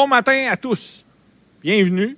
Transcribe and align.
Bon 0.00 0.06
matin 0.06 0.48
à 0.50 0.56
tous. 0.56 1.04
Bienvenue. 1.62 2.16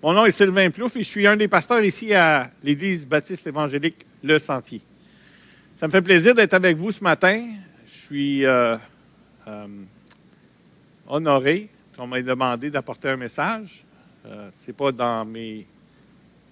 Mon 0.00 0.12
nom 0.12 0.26
est 0.26 0.30
Sylvain 0.30 0.70
Plouf 0.70 0.94
et 0.94 1.02
je 1.02 1.08
suis 1.08 1.26
un 1.26 1.36
des 1.36 1.48
pasteurs 1.48 1.82
ici 1.82 2.14
à 2.14 2.52
l'Église 2.62 3.04
baptiste 3.04 3.44
évangélique 3.48 4.06
Le 4.22 4.38
Sentier. 4.38 4.80
Ça 5.76 5.88
me 5.88 5.90
fait 5.90 6.02
plaisir 6.02 6.36
d'être 6.36 6.54
avec 6.54 6.76
vous 6.76 6.92
ce 6.92 7.02
matin. 7.02 7.44
Je 7.84 7.90
suis 7.90 8.46
euh, 8.46 8.76
euh, 9.48 9.66
honoré 11.08 11.68
qu'on 11.96 12.06
m'ait 12.06 12.22
demandé 12.22 12.70
d'apporter 12.70 13.08
un 13.08 13.16
message. 13.16 13.84
Euh, 14.24 14.48
Ce 14.52 14.68
n'est 14.68 14.74
pas 14.74 14.92
dans 14.92 15.24
mes 15.24 15.66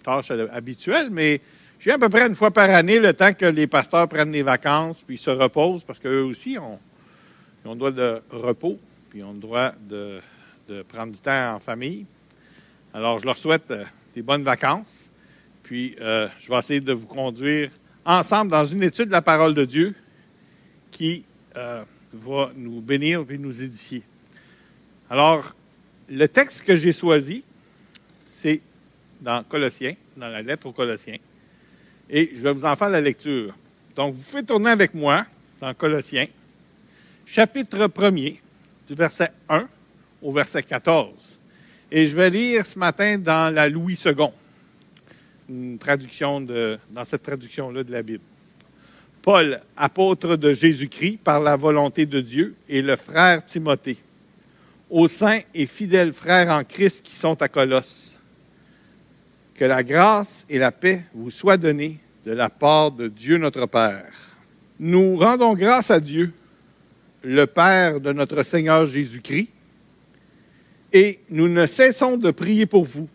tâches 0.03 0.33
habituelles, 0.33 1.11
mais 1.13 1.41
je 1.79 1.85
viens 1.85 1.95
à 1.95 1.99
peu 2.01 2.09
près 2.09 2.27
une 2.27 2.35
fois 2.35 2.51
par 2.51 2.69
année, 2.69 2.99
le 2.99 3.13
temps 3.13 3.33
que 3.33 3.47
les 3.47 3.69
pasteurs 3.69 4.09
prennent 4.09 4.33
des 4.33 4.43
vacances 4.43 5.05
puis 5.07 5.19
se 5.19 5.31
reposent, 5.31 5.85
parce 5.85 6.01
qu'eux 6.01 6.25
aussi 6.25 6.59
ont, 6.59 6.81
ont 7.65 7.75
le 7.75 7.79
droit 7.79 7.93
de 7.93 8.21
repos, 8.33 8.77
puis 9.11 9.23
ont 9.23 9.35
le 9.35 9.39
droit 9.39 9.71
de 9.89 10.19
de 10.69 10.83
prendre 10.83 11.13
du 11.13 11.21
temps 11.21 11.55
en 11.55 11.59
famille. 11.59 12.07
Alors, 12.93 13.19
je 13.19 13.27
leur 13.27 13.37
souhaite 13.37 13.71
euh, 13.71 13.85
des 14.15 14.23
bonnes 14.23 14.45
vacances. 14.45 15.11
Puis, 15.63 15.97
euh, 16.01 16.29
je 16.39 16.49
vais 16.49 16.59
essayer 16.59 16.81
de 16.81 16.93
vous 16.93 17.07
conduire 17.07 17.71
ensemble 18.05 18.51
dans 18.51 18.65
une 18.65 18.83
étude 18.83 19.07
de 19.07 19.13
la 19.13 19.23
parole 19.23 19.55
de 19.55 19.65
Dieu 19.65 19.95
qui 20.91 21.25
euh, 21.57 21.83
va 22.13 22.53
nous 22.55 22.81
bénir 22.81 23.25
et 23.29 23.39
nous 23.39 23.63
édifier. 23.63 24.03
Alors, 25.11 25.55
le 26.09 26.27
texte 26.29 26.63
que 26.63 26.77
j'ai 26.77 26.93
choisi, 26.93 27.45
c'est 28.27 28.61
dans 29.21 29.43
Colossiens, 29.45 29.95
dans 30.17 30.29
la 30.29 30.43
lettre 30.43 30.67
aux 30.67 30.73
Colossiens. 30.73 31.19
Et 32.09 32.31
je 32.35 32.41
vais 32.41 32.53
vous 32.53 32.65
en 32.65 32.77
faire 32.77 32.91
la 32.91 33.01
lecture. 33.01 33.55
Donc, 33.97 34.15
vous 34.15 34.23
pouvez 34.23 34.45
tourner 34.45 34.71
avec 34.71 34.95
moi 34.95 35.25
dans 35.61 35.73
Colossiens, 35.75 36.27
chapitre 37.25 37.87
1er, 37.87 38.39
du 38.87 38.95
verset 38.95 39.31
1 39.49 39.67
au 40.25 40.33
verset 40.33 40.63
14. 40.63 41.39
Et 41.93 42.07
je 42.07 42.17
vais 42.17 42.31
lire 42.31 42.67
ce 42.67 42.79
matin 42.79 43.19
dans 43.19 43.55
la 43.55 43.69
Louis 43.69 43.97
II, 44.05 44.15
une 45.49 45.79
traduction 45.79 46.41
dans 46.41 47.05
cette 47.05 47.23
traduction-là 47.23 47.85
de 47.85 47.93
la 47.93 48.03
Bible. 48.03 48.25
Paul, 49.23 49.61
apôtre 49.77 50.37
de 50.37 50.53
Jésus-Christ 50.53 51.19
par 51.23 51.41
la 51.41 51.57
volonté 51.57 52.07
de 52.07 52.21
Dieu, 52.21 52.57
et 52.69 52.83
le 52.83 52.97
frère 52.97 53.45
Timothée, 53.45 53.99
aux 54.91 55.09
saints 55.09 55.41
et 55.55 55.67
fidèles 55.67 56.13
frères 56.13 56.51
en 56.51 56.65
Christ 56.65 57.03
qui 57.03 57.15
sont 57.15 57.41
à 57.41 57.49
Colosse. 57.49 58.17
Que 59.55 59.65
la 59.67 59.83
grâce 59.83 60.45
et 60.49 60.59
la 60.59 60.73
paix 60.73 61.05
vous 61.15 61.31
soient 61.31 61.57
données 61.57 61.99
de 62.27 62.33
la 62.33 62.51
part 62.51 62.91
de 62.91 63.09
Dieu 63.09 63.39
notre 63.39 63.67
Père. 63.67 64.11
Nous 64.81 65.17
rendons 65.17 65.55
grâce 65.55 65.91
à 65.91 66.01
Dieu, 66.01 66.33
le 67.23 67.47
Père 67.47 68.01
de 68.01 68.13
notre 68.13 68.43
Seigneur 68.43 68.87
Jésus-Christ, 68.87 69.49
et 70.95 71.19
nous 71.29 71.49
ne 71.49 71.67
cessons 71.67 72.17
de 72.17 72.31
prier 72.31 72.67
pour 72.67 72.85
vous, 72.85 73.09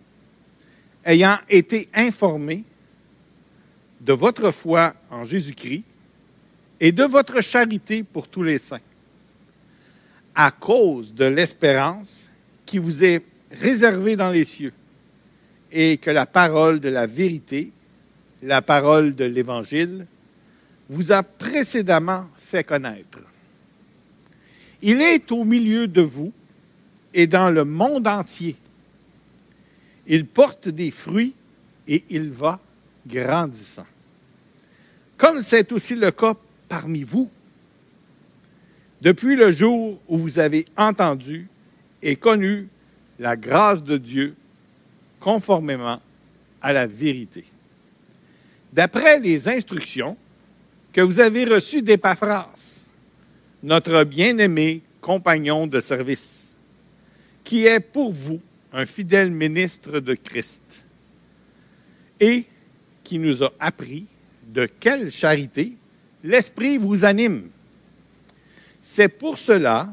ayant 1.06 1.38
été 1.50 1.88
informés 1.96 2.66
de 4.02 4.12
votre 4.12 4.52
foi 4.52 4.94
en 5.10 5.24
Jésus-Christ 5.24 5.86
et 6.82 6.92
de 6.92 7.06
votre 7.06 7.42
charité 7.42 8.04
pour 8.04 8.28
tous 8.28 8.44
les 8.44 8.58
saints, 8.58 8.82
à 10.36 10.52
cause 10.52 11.14
de 11.14 11.24
l'espérance 11.24 12.30
qui 12.66 12.80
vous 12.80 13.06
est 13.06 13.24
réservée 13.50 14.18
dans 14.18 14.30
les 14.30 14.44
cieux, 14.44 14.74
et 15.72 15.98
que 15.98 16.12
la 16.12 16.26
parole 16.26 16.82
de 16.82 16.90
la 16.90 17.08
vérité, 17.08 17.72
la 18.44 18.62
parole 18.62 19.16
de 19.16 19.24
l'Évangile, 19.24 20.06
vous 20.90 21.14
a 21.14 21.24
précédemment 21.24 22.28
fait 22.36 22.66
connaître. 22.66 23.20
Il 24.82 25.02
est 25.02 25.32
au 25.32 25.46
milieu 25.46 25.88
de 25.88 26.02
vous 26.02 26.34
et 27.14 27.28
dans 27.28 27.50
le 27.50 27.66
monde 27.66 28.08
entier. 28.08 28.56
Il 30.08 30.26
porte 30.26 30.70
des 30.70 30.92
fruits 30.92 31.34
et 31.88 32.04
il 32.10 32.32
va 32.32 32.60
grandissant. 33.06 33.86
Comme 35.18 35.42
c'est 35.42 35.72
aussi 35.72 35.96
le 35.96 36.12
cas 36.12 36.36
parmi 36.68 37.04
vous, 37.04 37.30
depuis 39.02 39.36
le 39.36 39.52
jour 39.52 40.00
où 40.08 40.18
vous 40.18 40.40
avez 40.40 40.66
entendu 40.78 41.48
et 42.02 42.16
connu 42.16 42.68
la 43.18 43.36
grâce 43.36 43.84
de 43.84 43.98
Dieu 43.98 44.36
conformément 45.20 46.00
à 46.62 46.74
la 46.74 46.88
vérité. 46.88 47.44
D'après 48.72 49.20
les 49.20 49.48
instructions 49.48 50.16
que 50.94 51.02
vous 51.02 51.20
avez 51.20 51.46
reçues 51.46 51.82
d'Épaphras, 51.82 52.50
notre 53.64 54.04
bien-aimé 54.04 54.82
compagnon 55.02 55.68
de 55.68 55.80
service 55.80 56.49
qui 57.50 57.66
est 57.66 57.80
pour 57.80 58.14
vous 58.14 58.40
un 58.72 58.86
fidèle 58.86 59.32
ministre 59.32 60.00
de 60.00 60.14
Christ 60.14 60.86
et 62.20 62.46
qui 63.04 63.18
nous 63.18 63.44
a 63.44 63.52
appris 63.60 64.06
de 64.54 64.68
quelle 64.68 65.10
charité 65.10 65.74
l'Esprit 66.24 66.78
vous 66.78 67.06
anime. 67.06 67.50
C'est 68.84 69.08
pour 69.08 69.40
cela 69.40 69.90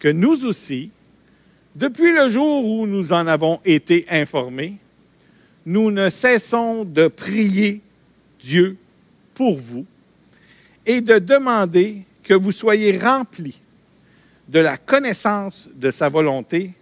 que 0.00 0.08
nous 0.08 0.44
aussi, 0.44 0.90
depuis 1.76 2.12
le 2.12 2.28
jour 2.28 2.64
où 2.64 2.84
nous 2.88 3.12
en 3.12 3.28
avons 3.28 3.60
été 3.64 4.04
informés, 4.10 4.74
nous 5.64 5.92
ne 5.92 6.08
cessons 6.08 6.84
de 6.84 7.06
prier 7.06 7.80
Dieu 8.40 8.76
pour 9.34 9.56
vous 9.56 9.86
et 10.84 11.00
de 11.00 11.20
demander 11.20 12.02
que 12.24 12.34
vous 12.34 12.50
soyez 12.50 12.98
remplis 12.98 13.60
de 14.52 14.58
la 14.58 14.76
connaissance 14.76 15.66
de 15.74 15.90
sa 15.90 16.10
volonté 16.10 16.74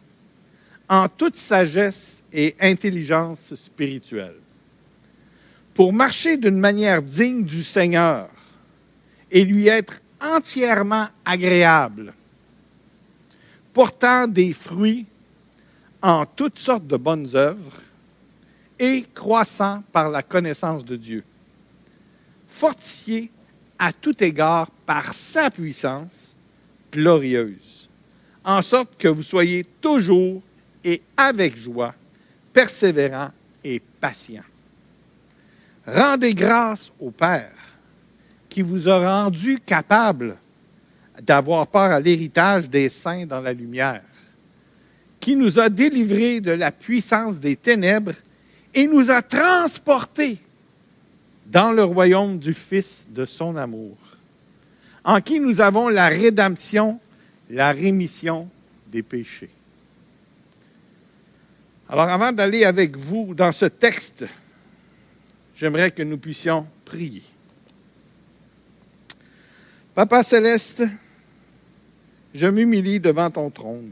en 0.89 1.09
toute 1.09 1.37
sagesse 1.37 2.25
et 2.33 2.57
intelligence 2.61 3.55
spirituelle, 3.55 4.35
pour 5.73 5.93
marcher 5.93 6.37
d'une 6.37 6.59
manière 6.59 7.01
digne 7.01 7.45
du 7.45 7.63
Seigneur 7.63 8.29
et 9.31 9.45
lui 9.45 9.69
être 9.69 10.01
entièrement 10.21 11.07
agréable, 11.25 12.13
portant 13.73 14.27
des 14.27 14.53
fruits 14.53 15.07
en 16.03 16.27
toutes 16.27 16.59
sortes 16.59 16.89
de 16.89 16.97
bonnes 16.97 17.29
œuvres 17.37 17.83
et 18.81 19.05
croissant 19.15 19.85
par 19.93 20.11
la 20.11 20.25
connaissance 20.25 20.85
de 20.85 20.97
Dieu, 20.97 21.23
fortifié 22.49 23.31
à 23.79 23.93
tout 23.93 24.25
égard 24.25 24.69
par 24.85 25.13
sa 25.13 25.53
puissance 25.53 26.35
glorieuse, 26.93 27.89
en 28.45 28.63
sorte 28.63 28.97
que 28.99 29.09
vous 29.09 29.23
soyez 29.23 29.65
toujours 29.81 30.43
et 30.85 31.03
avec 31.17 31.57
joie, 31.57 31.95
persévérant 32.53 33.31
et 33.63 33.81
patient. 34.01 34.43
Rendez 35.87 36.35
grâce 36.35 36.93
au 37.01 37.11
Père 37.11 37.53
qui 38.49 38.63
vous 38.63 38.89
a 38.89 39.23
rendu 39.23 39.61
capable 39.61 40.37
d'avoir 41.23 41.67
part 41.67 41.93
à 41.93 42.01
l'héritage 42.01 42.69
des 42.69 42.89
saints 42.89 43.27
dans 43.27 43.41
la 43.41 43.53
lumière, 43.53 44.03
qui 45.21 45.37
nous 45.37 45.59
a 45.59 45.69
délivrés 45.69 46.41
de 46.41 46.53
la 46.53 46.73
puissance 46.73 47.39
des 47.39 47.57
ténèbres 47.57 48.15
et 48.75 48.87
nous 48.87 49.11
a 49.11 49.23
transportés 49.23 50.39
dans 51.47 51.73
le 51.73 51.85
royaume 51.85 52.39
du 52.39 52.55
Fils 52.55 53.07
de 53.11 53.25
son 53.25 53.57
amour 53.57 53.97
en 55.05 55.21
qui 55.21 55.41
nous 55.41 55.61
avons 55.61 55.89
la 55.89 56.09
rédemption, 56.09 57.01
la 57.49 57.73
rémission 57.73 58.49
des 58.89 59.03
péchés. 59.03 59.51
Alors 61.89 62.09
avant 62.09 62.33
d'aller 62.33 62.65
avec 62.65 62.97
vous 62.97 63.35
dans 63.35 63.53
ce 63.53 63.67
texte, 63.67 64.25
j'aimerais 65.57 65.91
que 65.91 66.03
nous 66.03 66.19
puissions 66.19 66.67
prier. 66.85 67.23
Papa 69.95 70.23
céleste, 70.23 70.85
je 72.33 72.47
m'humilie 72.47 73.01
devant 73.01 73.31
ton 73.31 73.51
trône 73.51 73.91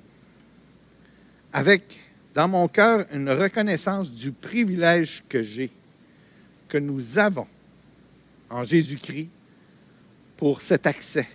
avec 1.52 1.98
dans 2.34 2.46
mon 2.46 2.68
cœur 2.68 3.04
une 3.12 3.30
reconnaissance 3.30 4.12
du 4.12 4.30
privilège 4.30 5.24
que 5.28 5.42
j'ai, 5.42 5.70
que 6.68 6.78
nous 6.78 7.18
avons 7.18 7.46
en 8.48 8.62
Jésus-Christ 8.62 9.30
pour 10.38 10.62
cet 10.62 10.86
accès 10.86 11.28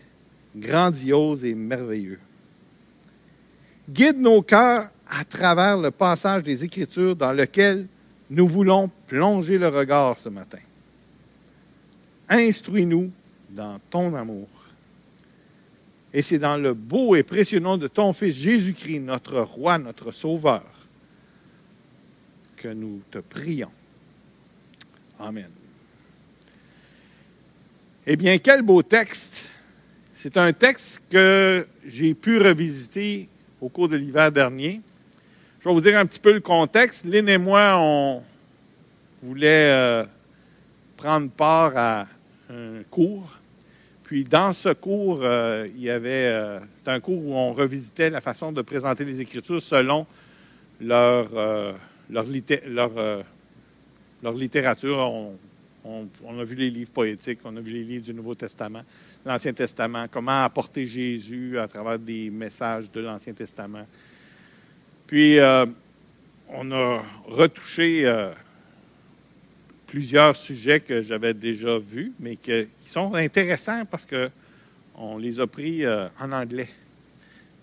grandiose 0.56 1.44
et 1.44 1.54
merveilleux. 1.54 2.20
Guide 3.90 4.18
nos 4.18 4.42
cœurs 4.42 4.90
à 5.06 5.26
travers 5.26 5.78
le 5.78 5.92
passage 5.92 6.42
des 6.44 6.64
Écritures 6.64 7.16
dans 7.16 7.34
lequel 7.34 7.88
nous 8.30 8.48
voulons 8.48 8.90
plonger 9.08 9.58
le 9.58 9.68
regard 9.68 10.18
ce 10.18 10.30
matin. 10.30 10.60
Instruis-nous 12.30 13.12
dans 13.50 13.80
ton 13.90 14.16
amour. 14.16 14.48
Et 16.14 16.22
c'est 16.22 16.40
dans 16.40 16.58
le 16.58 16.74
beau 16.74 17.16
et 17.16 17.24
précieux 17.24 17.60
nom 17.60 17.78
de 17.78 17.88
ton 17.88 18.14
Fils 18.14 18.36
Jésus-Christ, 18.36 19.00
notre 19.00 19.42
Roi, 19.42 19.80
notre 19.80 20.12
Sauveur, 20.12 20.64
que 22.56 22.70
nous 22.70 23.02
te 23.12 23.18
prions. 23.18 23.72
Amen. 25.20 25.50
Eh 28.06 28.18
bien, 28.18 28.38
quel 28.38 28.64
beau 28.64 28.84
texte. 28.84 29.48
C'est 30.12 30.36
un 30.36 30.52
texte 30.52 31.04
que 31.10 31.66
j'ai 31.88 32.14
pu 32.14 32.38
revisiter 32.38 33.30
au 33.62 33.70
cours 33.70 33.88
de 33.88 33.96
l'hiver 33.96 34.30
dernier. 34.30 34.82
Je 35.62 35.70
vais 35.70 35.74
vous 35.74 35.80
dire 35.80 35.98
un 35.98 36.06
petit 36.06 36.20
peu 36.20 36.34
le 36.34 36.42
contexte. 36.42 37.06
Lynn 37.06 37.30
et 37.30 37.38
moi, 37.38 37.78
on 37.78 38.22
voulait 39.22 39.72
euh, 39.72 40.04
prendre 40.98 41.30
part 41.30 41.78
à 41.78 42.08
un 42.50 42.84
cours. 42.92 43.40
Puis 44.04 44.26
dans 44.26 44.52
ce 44.52 44.74
cours, 44.74 45.22
euh, 45.22 45.66
il 45.74 45.82
y 45.82 45.90
avait, 45.90 46.28
euh, 46.28 46.60
c'était 46.76 46.92
un 46.92 47.00
cours 47.00 47.26
où 47.26 47.34
on 47.36 47.54
revisitait 47.54 48.10
la 48.10 48.20
façon 48.20 48.52
de 48.52 48.62
présenter 48.62 49.06
les 49.06 49.22
Écritures 49.22 49.62
selon 49.62 50.06
leur, 50.82 51.30
littérature. 54.36 55.32
On, 55.84 56.40
a 56.40 56.44
vu 56.44 56.56
les 56.56 56.70
livres 56.70 56.92
poétiques, 56.92 57.40
on 57.44 57.56
a 57.58 57.60
vu 57.60 57.72
les 57.72 57.84
livres 57.84 58.06
du 58.06 58.14
Nouveau 58.14 58.36
Testament, 58.36 58.84
l'Ancien 59.26 59.54
Testament, 59.54 60.06
comment 60.10 60.44
apporter 60.44 60.86
Jésus 60.86 61.58
à 61.60 61.68
travers 61.68 62.00
des 62.00 62.30
messages 62.30 62.90
de 62.92 63.02
l'Ancien 63.02 63.34
Testament. 63.34 63.86
Puis, 65.08 65.40
euh, 65.40 65.66
on 66.50 66.72
a 66.72 67.04
retouché 67.28 68.06
euh, 68.06 68.32
plusieurs 69.88 70.36
sujets 70.36 70.80
que 70.80 71.02
j'avais 71.02 71.34
déjà 71.34 71.78
vus, 71.78 72.14
mais 72.20 72.38
qui 72.38 72.68
sont 72.86 73.14
intéressants 73.16 73.86
parce 73.86 74.06
qu'on 74.06 75.18
les 75.18 75.40
a 75.40 75.48
pris 75.48 75.86
euh, 75.86 76.08
en 76.20 76.32
anglais. 76.32 76.70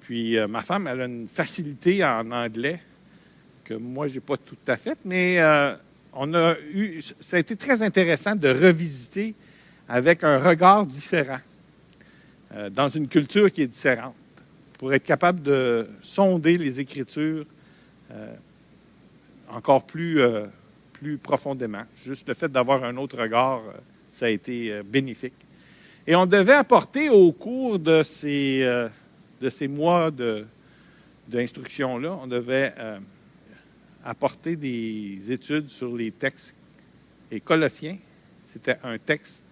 Puis, 0.02 0.36
ma 0.48 0.60
femme, 0.62 0.88
elle 0.88 1.00
a 1.00 1.04
une 1.04 1.28
facilité 1.28 2.04
en 2.04 2.32
anglais 2.32 2.80
que 3.64 3.74
moi, 3.74 4.08
je 4.08 4.14
n'ai 4.14 4.20
pas 4.20 4.36
tout 4.36 4.56
à 4.66 4.76
fait, 4.76 4.98
mais 5.04 5.38
on 6.12 6.34
a 6.34 6.56
eu, 6.72 7.00
ça 7.20 7.36
a 7.36 7.40
été 7.40 7.56
très 7.56 7.82
intéressant 7.82 8.34
de 8.34 8.48
revisiter 8.48 9.34
avec 9.88 10.24
un 10.24 10.38
regard 10.38 10.86
différent, 10.86 11.40
euh, 12.54 12.70
dans 12.70 12.88
une 12.88 13.08
culture 13.08 13.50
qui 13.50 13.62
est 13.62 13.66
différente, 13.66 14.14
pour 14.78 14.94
être 14.94 15.04
capable 15.04 15.42
de 15.42 15.88
sonder 16.00 16.56
les 16.58 16.80
Écritures 16.80 17.44
euh, 18.12 18.34
encore 19.50 19.84
plus, 19.84 20.20
euh, 20.20 20.46
plus 20.92 21.18
profondément. 21.18 21.82
Juste 22.04 22.28
le 22.28 22.34
fait 22.34 22.50
d'avoir 22.50 22.84
un 22.84 22.96
autre 22.96 23.18
regard, 23.18 23.62
ça 24.10 24.26
a 24.26 24.30
été 24.30 24.82
bénéfique. 24.82 25.34
Et 26.06 26.16
on 26.16 26.26
devait 26.26 26.54
apporter 26.54 27.08
au 27.08 27.30
cours 27.32 27.78
de 27.78 28.02
ces, 28.02 28.60
de 29.40 29.50
ces 29.50 29.68
mois 29.68 30.10
d'instruction-là, 31.28 32.18
on 32.22 32.26
devait 32.26 32.72
apporter 34.04 34.56
des 34.56 35.20
études 35.30 35.68
sur 35.68 35.94
les 35.96 36.10
textes. 36.10 36.54
Et 37.30 37.40
Colossiens, 37.40 37.96
c'était 38.46 38.76
un 38.82 38.98
texte 38.98 39.44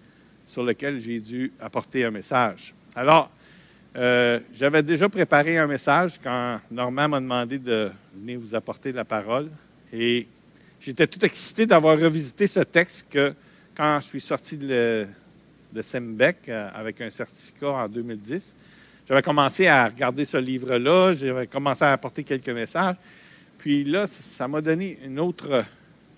sur 0.46 0.62
lequel 0.62 1.00
j'ai 1.00 1.20
dû 1.20 1.52
apporter 1.60 2.04
un 2.04 2.10
message. 2.10 2.74
Alors, 2.94 3.30
euh, 3.96 4.40
j'avais 4.52 4.82
déjà 4.82 5.08
préparé 5.08 5.58
un 5.58 5.66
message 5.66 6.18
quand 6.22 6.60
Normand 6.70 7.08
m'a 7.08 7.20
demandé 7.20 7.58
de 7.58 7.90
venir 8.14 8.38
vous 8.40 8.54
apporter 8.54 8.92
la 8.92 9.04
parole. 9.04 9.48
Et 9.92 10.26
j'étais 10.80 11.06
tout 11.06 11.24
excité 11.24 11.66
d'avoir 11.66 11.98
revisité 11.98 12.46
ce 12.46 12.60
texte 12.60 13.06
que 13.10 13.34
quand 13.76 14.00
je 14.00 14.06
suis 14.06 14.20
sorti 14.20 14.56
de, 14.56 15.06
de 15.72 15.82
Sembec 15.82 16.48
euh, 16.48 16.70
avec 16.74 17.00
un 17.00 17.10
certificat 17.10 17.70
en 17.70 17.88
2010, 17.88 18.56
j'avais 19.08 19.22
commencé 19.22 19.66
à 19.66 19.86
regarder 19.86 20.24
ce 20.24 20.36
livre-là, 20.36 21.14
j'avais 21.14 21.46
commencé 21.46 21.84
à 21.84 21.92
apporter 21.92 22.24
quelques 22.24 22.50
messages. 22.50 22.96
Puis 23.58 23.84
là, 23.84 24.06
ça 24.06 24.46
m'a 24.46 24.60
donné 24.60 24.98
une 25.04 25.18
autre, 25.18 25.64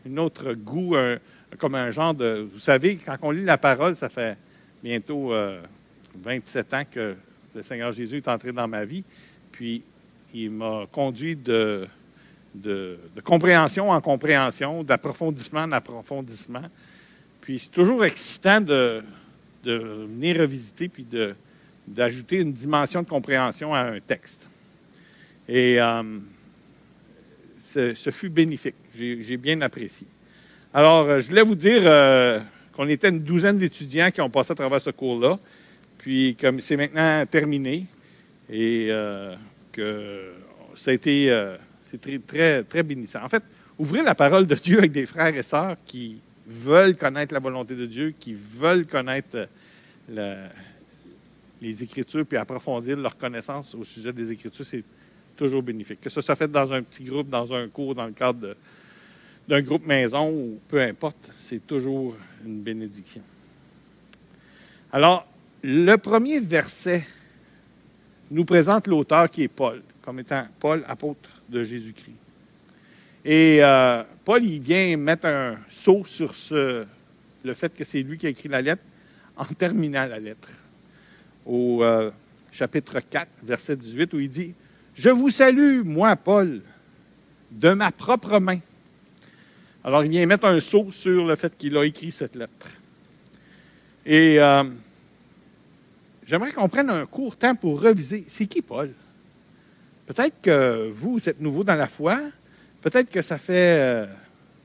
une 0.05 0.19
autre 0.19 0.53
goût, 0.53 0.95
comme 1.59 1.75
un 1.75 1.91
genre 1.91 2.15
de... 2.15 2.47
Vous 2.53 2.59
savez, 2.59 2.97
quand 2.97 3.17
on 3.23 3.31
lit 3.31 3.45
la 3.45 3.59
parole, 3.59 3.97
ça 3.97 4.09
fait 4.09 4.37
bientôt 4.83 5.33
27 6.23 6.73
euh, 6.73 6.77
ans 6.77 6.83
que 6.91 7.15
le 7.55 7.63
Seigneur 7.63 7.93
Jésus 7.93 8.19
est 8.19 8.29
entré 8.29 8.53
dans 8.53 8.69
ma 8.69 8.85
vie. 8.85 9.05
Puis 9.51 9.83
il 10.33 10.51
m'a 10.51 10.87
conduit 10.93 11.35
de, 11.35 11.89
de, 12.55 12.99
compréhension 13.25 13.91
en 13.91 14.01
compréhension, 14.01 14.85
d'approfondissement 14.85 15.63
en 15.63 15.73
approfondissement. 15.73 16.63
Puis 17.41 17.59
c'est 17.59 17.71
toujours 17.71 18.05
excitant 18.05 18.61
de, 18.61 19.03
venir 19.65 20.39
revisiter 20.39 20.89
puis 20.89 21.07
d'ajouter 21.87 22.39
une 22.39 22.53
dimension 22.53 23.03
de 23.03 23.09
compréhension 23.09 23.75
à 23.75 23.81
un 23.81 24.01
texte. 24.01 24.47
Et 25.49 25.81
euh, 25.81 26.03
ce, 27.71 28.11
fut 28.11 28.29
bénéfique. 28.29 28.75
J'ai 28.95 29.37
bien 29.37 29.61
apprécié. 29.61 30.07
Alors, 30.73 31.09
euh, 31.09 31.21
je 31.21 31.29
voulais 31.29 31.43
vous 31.43 31.55
dire 31.55 31.83
euh, 31.85 32.41
qu'on 32.73 32.89
était 32.89 33.09
une 33.09 33.21
douzaine 33.21 33.59
d'étudiants 33.59 34.11
qui 34.11 34.21
ont 34.21 34.31
passé 34.31 34.53
à 34.53 34.55
travers 34.55 34.81
ce 34.81 34.91
cours-là. 34.91 35.39
Puis, 35.99 36.37
comme 36.41 36.61
c'est 36.61 36.77
maintenant 36.77 37.25
terminé, 37.27 37.87
et 38.49 38.89
euh, 38.91 39.35
que 39.73 40.33
ça 40.75 40.91
a 40.91 40.95
été 40.95 41.33
très, 42.27 42.63
très 42.63 42.83
bénissant. 42.83 43.23
En 43.23 43.29
fait, 43.29 43.43
ouvrez 43.79 44.03
la 44.03 44.15
parole 44.15 44.47
de 44.47 44.55
Dieu 44.55 44.79
avec 44.79 44.93
des 44.93 45.07
frères 45.07 45.35
et 45.35 45.43
sœurs 45.43 45.77
qui 45.85 46.21
veulent 46.47 46.97
connaître 46.97 47.35
la 47.35 47.41
volonté 47.41 47.75
de 47.75 47.87
Dieu, 47.87 48.15
qui 48.19 48.35
veulent 48.35 48.87
connaître 48.87 49.49
les 50.09 51.83
Écritures, 51.83 52.25
puis 52.27 52.39
approfondir 52.39 52.97
leur 52.97 53.17
connaissance 53.17 53.75
au 53.75 53.85
sujet 53.85 54.13
des 54.13 54.33
Écritures. 54.33 54.65
C'est 54.65 54.85
toujours 55.41 55.63
bénéfique. 55.63 56.03
Que 56.03 56.11
ça 56.11 56.21
soit 56.21 56.37
fait 56.37 56.51
dans 56.51 56.71
un 56.71 56.83
petit 56.83 57.03
groupe, 57.03 57.31
dans 57.31 57.51
un 57.55 57.67
cours, 57.69 57.95
dans 57.95 58.05
le 58.05 58.13
cadre 58.13 58.55
d'un 59.49 59.63
groupe 59.63 59.87
maison 59.87 60.31
ou 60.31 60.61
peu 60.69 60.83
importe, 60.83 61.33
c'est 61.39 61.67
toujours 61.67 62.15
une 62.45 62.61
bénédiction. 62.61 63.23
Alors, 64.93 65.27
le 65.63 65.97
premier 65.97 66.41
verset 66.41 67.07
nous 68.31 68.45
présente 68.45 68.87
l'auteur 68.87 69.31
qui 69.31 69.45
est 69.45 69.49
Paul, 69.49 69.83
comme 70.03 70.19
étant 70.19 70.47
Paul, 70.59 70.85
apôtre 70.87 71.31
de 71.49 71.63
Jésus-Christ. 71.63 72.17
Et 73.25 73.61
euh, 73.63 74.03
Paul, 74.23 74.45
il 74.45 74.61
vient 74.61 74.95
mettre 74.99 75.27
un 75.27 75.57
saut 75.71 76.05
sur 76.05 76.35
le 76.51 77.55
fait 77.55 77.75
que 77.75 77.85
c'est 77.85 78.03
lui 78.03 78.19
qui 78.19 78.27
a 78.27 78.31
écrit 78.31 78.51
la 78.51 78.61
lettre 78.61 78.83
en 79.37 79.47
terminant 79.47 80.05
la 80.05 80.21
lettre. 80.21 80.51
Au 81.47 81.83
euh, 81.83 82.11
chapitre 82.53 83.01
4, 83.01 83.27
verset 83.43 83.77
18, 83.77 84.13
où 84.13 84.21
il 84.21 84.29
dit 84.29 84.55
je 85.01 85.09
vous 85.09 85.31
salue, 85.31 85.81
moi, 85.83 86.15
Paul, 86.15 86.61
de 87.51 87.73
ma 87.73 87.91
propre 87.91 88.39
main. 88.39 88.59
Alors, 89.83 90.05
il 90.05 90.11
vient 90.11 90.27
mettre 90.27 90.45
un 90.45 90.61
saut 90.61 90.91
sur 90.91 91.25
le 91.25 91.37
fait 91.37 91.57
qu'il 91.57 91.75
a 91.79 91.87
écrit 91.87 92.13
cette 92.13 92.37
lettre. 92.37 92.69
Et 94.05 94.39
euh, 94.39 94.65
j'aimerais 96.27 96.53
qu'on 96.53 96.69
prenne 96.69 96.91
un 96.91 97.07
court 97.07 97.35
temps 97.35 97.55
pour 97.55 97.81
reviser. 97.81 98.27
C'est 98.29 98.45
qui 98.45 98.61
Paul? 98.61 98.93
Peut-être 100.05 100.39
que 100.43 100.91
vous, 100.91 101.27
êtes 101.27 101.41
nouveau 101.41 101.65
dans 101.65 101.77
la 101.77 101.87
foi. 101.87 102.21
Peut-être 102.83 103.11
que 103.11 103.23
ça 103.23 103.39
fait 103.39 104.07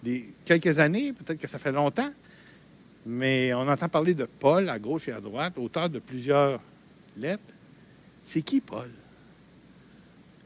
euh, 0.03 0.19
quelques 0.43 0.79
années. 0.79 1.13
Peut-être 1.13 1.39
que 1.39 1.47
ça 1.47 1.59
fait 1.59 1.71
longtemps. 1.71 2.11
Mais 3.05 3.53
on 3.53 3.69
entend 3.69 3.87
parler 3.87 4.13
de 4.13 4.25
Paul 4.25 4.67
à 4.67 4.79
gauche 4.79 5.07
et 5.07 5.13
à 5.13 5.21
droite, 5.21 5.53
auteur 5.57 5.89
de 5.89 5.99
plusieurs 5.99 6.59
lettres. 7.15 7.53
C'est 8.21 8.41
qui 8.41 8.59
Paul? 8.59 8.89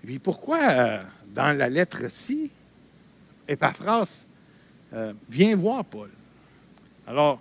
Et 0.04 0.08
puis 0.08 0.20
pourquoi, 0.20 0.60
euh, 0.62 1.04
dans 1.34 1.58
la 1.58 1.70
lettre-ci, 1.70 2.50
Epaphras 3.48 4.26
euh, 4.94 5.14
vient 5.30 5.56
voir 5.56 5.84
Paul? 5.86 6.10
Alors, 7.08 7.40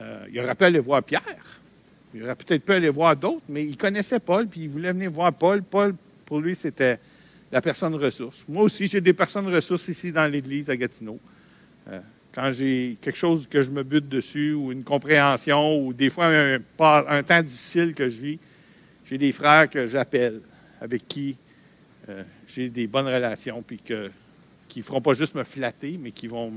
euh, 0.00 0.26
il 0.32 0.40
aurait 0.40 0.54
pu 0.54 0.64
aller 0.64 0.78
voir 0.78 1.02
Pierre, 1.02 1.60
il 2.14 2.22
aurait 2.22 2.36
peut-être 2.36 2.64
pu 2.64 2.72
aller 2.72 2.88
voir 2.88 3.16
d'autres, 3.16 3.44
mais 3.48 3.64
il 3.64 3.76
connaissait 3.76 4.20
Paul, 4.20 4.46
puis 4.46 4.62
il 4.62 4.70
voulait 4.70 4.92
venir 4.92 5.10
voir 5.10 5.32
Paul. 5.32 5.62
Paul, 5.62 5.94
pour 6.24 6.40
lui, 6.40 6.54
c'était 6.54 6.98
la 7.50 7.60
personne 7.60 7.94
ressource. 7.94 8.44
Moi 8.48 8.62
aussi, 8.62 8.86
j'ai 8.86 9.00
des 9.00 9.12
personnes 9.12 9.52
ressources 9.52 9.88
ici 9.88 10.10
dans 10.10 10.26
l'Église 10.30 10.70
à 10.70 10.76
Gatineau. 10.76 11.18
quand 12.34 12.50
j'ai 12.52 12.96
quelque 13.00 13.18
chose 13.18 13.46
que 13.46 13.60
je 13.60 13.70
me 13.70 13.82
bute 13.82 14.08
dessus, 14.08 14.54
ou 14.54 14.72
une 14.72 14.84
compréhension, 14.84 15.78
ou 15.84 15.92
des 15.92 16.08
fois 16.08 16.28
un 16.28 17.22
temps 17.22 17.42
difficile 17.42 17.94
que 17.94 18.08
je 18.08 18.20
vis, 18.20 18.38
j'ai 19.04 19.18
des 19.18 19.32
frères 19.32 19.68
que 19.68 19.86
j'appelle, 19.86 20.40
avec 20.80 21.06
qui 21.06 21.36
euh, 22.08 22.24
j'ai 22.46 22.68
des 22.68 22.86
bonnes 22.86 23.06
relations, 23.06 23.62
puis 23.62 23.78
qui 23.78 24.78
ne 24.78 24.84
feront 24.84 25.00
pas 25.00 25.14
juste 25.14 25.34
me 25.34 25.44
flatter, 25.44 25.98
mais 26.00 26.10
qui 26.10 26.26
vont 26.26 26.52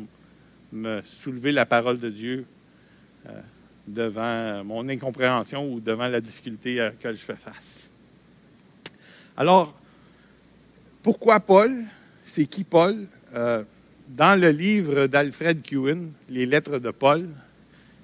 me 0.72 1.02
soulever 1.04 1.52
la 1.52 1.66
parole 1.66 2.00
de 2.00 2.10
Dieu 2.10 2.46
euh, 3.28 3.42
devant 3.88 4.64
mon 4.64 4.90
incompréhension 4.90 5.72
ou 5.72 5.80
devant 5.80 6.08
la 6.08 6.20
difficulté 6.20 6.80
à 6.80 6.86
laquelle 6.86 7.16
je 7.16 7.22
fais 7.22 7.36
face. 7.36 7.92
Alors, 9.38 9.78
pourquoi 11.04 11.40
Paul? 11.40 11.84
C'est 12.26 12.46
qui 12.46 12.64
Paul? 12.64 13.08
Euh, 13.36 13.64
dans 14.08 14.40
le 14.40 14.50
livre 14.50 15.08
d'Alfred 15.08 15.62
Kewen, 15.62 16.12
Les 16.30 16.46
Lettres 16.46 16.80
de 16.80 16.92
Paul, 16.92 17.28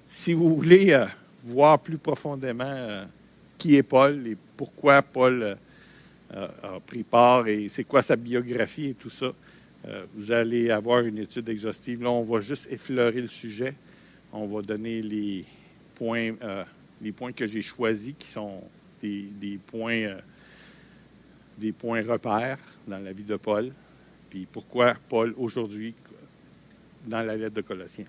si 0.10 0.34
vous 0.34 0.56
voulez 0.56 1.06
voir 1.44 1.80
plus 1.80 1.98
profondément 1.98 3.06
qui 3.58 3.76
est 3.76 3.84
Paul 3.84 4.28
et 4.28 4.36
pourquoi 4.58 5.02
Paul 5.02 5.58
a, 6.34 6.80
pris 6.86 7.04
part 7.04 7.48
et 7.48 7.68
c'est 7.68 7.84
quoi 7.84 8.02
sa 8.02 8.16
biographie 8.16 8.90
et 8.90 8.94
tout 8.94 9.10
ça. 9.10 9.34
Euh, 9.88 10.06
vous 10.14 10.32
allez 10.32 10.70
avoir 10.70 11.02
une 11.02 11.18
étude 11.18 11.50
exhaustive. 11.50 12.04
Là, 12.04 12.12
on 12.12 12.24
va 12.24 12.40
juste 12.40 12.72
effleurer 12.72 13.22
le 13.22 13.28
sujet. 13.28 13.74
On 14.32 14.48
va 14.48 14.62
donner 14.62 15.02
les 15.02 15.44
points, 15.96 16.34
euh, 16.42 16.64
les 17.02 17.12
points 17.12 17.32
que 17.32 17.46
j'ai 17.46 17.62
choisis, 17.62 18.14
qui 18.18 18.28
sont 18.28 18.64
des, 19.02 19.60
points 19.68 20.04
euh, 20.04 20.20
des 21.58 21.72
points 21.72 22.04
repères 22.04 22.60
dans 22.88 23.00
la 23.00 23.12
vie 23.12 23.24
de 23.24 23.36
Paul, 23.36 23.72
puis 24.30 24.48
pourquoi 24.52 24.96
Paul 25.10 25.34
aujourd'hui 25.38 25.94
dans 27.06 27.22
la 27.22 27.36
lettre 27.36 27.56
de 27.56 27.62
Colossiens. 27.62 28.06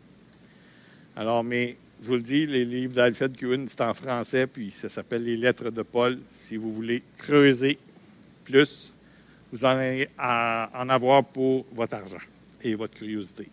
Alors, 1.17 1.43
mais 1.43 1.76
je 2.02 2.09
vous 2.09 2.14
le 2.14 2.21
dis, 2.21 2.47
les 2.47 2.64
livres 2.64 2.95
d'Alfred 2.95 3.35
Kuhn, 3.37 3.67
c'est 3.69 3.81
en 3.81 3.95
français, 3.95 4.47
puis 4.47 4.71
ça 4.71 4.88
s'appelle 4.88 5.25
Les 5.25 5.37
Lettres 5.37 5.71
de 5.71 5.83
Paul. 5.83 6.19
Si 6.31 6.57
vous 6.57 6.73
voulez 6.73 7.02
creuser 7.17 7.79
plus, 8.43 8.93
vous 9.53 9.65
allez 9.65 10.09
en 10.19 10.89
avoir 10.89 11.25
pour 11.25 11.65
votre 11.73 11.95
argent 11.95 12.19
et 12.63 12.75
votre 12.75 12.95
curiosité. 12.95 13.49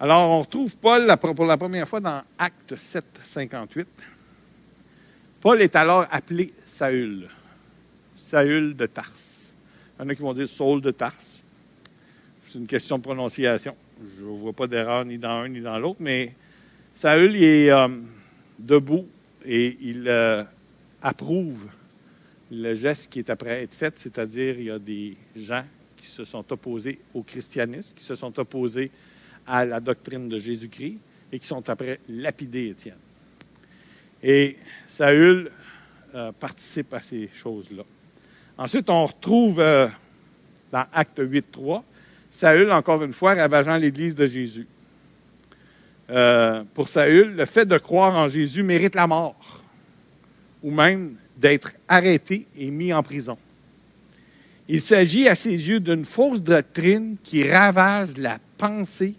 Alors, 0.00 0.30
on 0.30 0.40
retrouve 0.40 0.76
Paul 0.76 1.12
pour 1.16 1.44
la 1.44 1.56
première 1.56 1.88
fois 1.88 2.00
dans 2.00 2.22
Acte 2.38 2.76
7, 2.76 3.04
58. 3.20 3.88
Paul 5.40 5.60
est 5.60 5.74
alors 5.74 6.06
appelé 6.10 6.52
Saül. 6.64 7.28
Saül 8.16 8.76
de 8.76 8.86
Tarse. 8.86 9.54
Il 9.98 10.02
y 10.02 10.06
en 10.06 10.08
a 10.08 10.14
qui 10.14 10.22
vont 10.22 10.32
dire 10.32 10.48
Saul 10.48 10.80
de 10.80 10.92
Tarse. 10.92 11.42
C'est 12.46 12.58
une 12.58 12.66
question 12.66 12.98
de 12.98 13.02
prononciation. 13.02 13.74
Je 14.18 14.24
ne 14.24 14.30
vois 14.30 14.52
pas 14.52 14.66
d'erreur 14.66 15.04
ni 15.04 15.18
dans 15.18 15.42
un 15.42 15.48
ni 15.48 15.60
dans 15.60 15.78
l'autre, 15.78 16.00
mais 16.00 16.32
Saül 16.94 17.36
est 17.36 17.70
euh, 17.70 17.88
debout 18.58 19.06
et 19.44 19.76
il 19.80 20.08
euh, 20.08 20.44
approuve 21.02 21.66
le 22.50 22.74
geste 22.74 23.10
qui 23.10 23.18
est 23.18 23.30
après 23.30 23.62
être 23.62 23.74
fait, 23.74 23.98
c'est-à-dire 23.98 24.58
il 24.58 24.66
y 24.66 24.70
a 24.70 24.78
des 24.78 25.16
gens 25.36 25.64
qui 25.96 26.06
se 26.06 26.24
sont 26.24 26.44
opposés 26.52 26.98
au 27.14 27.22
christianisme, 27.22 27.92
qui 27.94 28.04
se 28.04 28.14
sont 28.14 28.38
opposés 28.38 28.90
à 29.46 29.64
la 29.64 29.80
doctrine 29.80 30.28
de 30.28 30.38
Jésus-Christ 30.38 30.98
et 31.32 31.38
qui 31.38 31.46
sont 31.46 31.68
après 31.68 32.00
lapidés 32.08 32.68
Étienne. 32.68 32.96
Et 34.22 34.56
Saül 34.86 35.50
euh, 36.14 36.32
participe 36.32 36.92
à 36.94 37.00
ces 37.00 37.28
choses-là. 37.34 37.82
Ensuite, 38.56 38.90
on 38.90 39.06
retrouve 39.06 39.60
euh, 39.60 39.88
dans 40.72 40.84
Acte 40.92 41.20
8.3, 41.20 41.82
Saül, 42.30 42.72
encore 42.72 43.02
une 43.02 43.12
fois, 43.12 43.34
ravageant 43.34 43.76
l'Église 43.76 44.14
de 44.14 44.26
Jésus. 44.26 44.66
Euh, 46.10 46.64
pour 46.74 46.88
Saül, 46.88 47.36
le 47.36 47.44
fait 47.44 47.66
de 47.66 47.78
croire 47.78 48.16
en 48.16 48.28
Jésus 48.28 48.62
mérite 48.62 48.94
la 48.94 49.06
mort, 49.06 49.60
ou 50.62 50.70
même 50.70 51.14
d'être 51.38 51.72
arrêté 51.86 52.46
et 52.56 52.70
mis 52.70 52.92
en 52.92 53.02
prison. 53.02 53.38
Il 54.68 54.80
s'agit 54.80 55.28
à 55.28 55.34
ses 55.34 55.68
yeux 55.68 55.80
d'une 55.80 56.04
fausse 56.04 56.42
doctrine 56.42 57.16
qui 57.22 57.48
ravage 57.48 58.10
la 58.18 58.38
pensée 58.58 59.14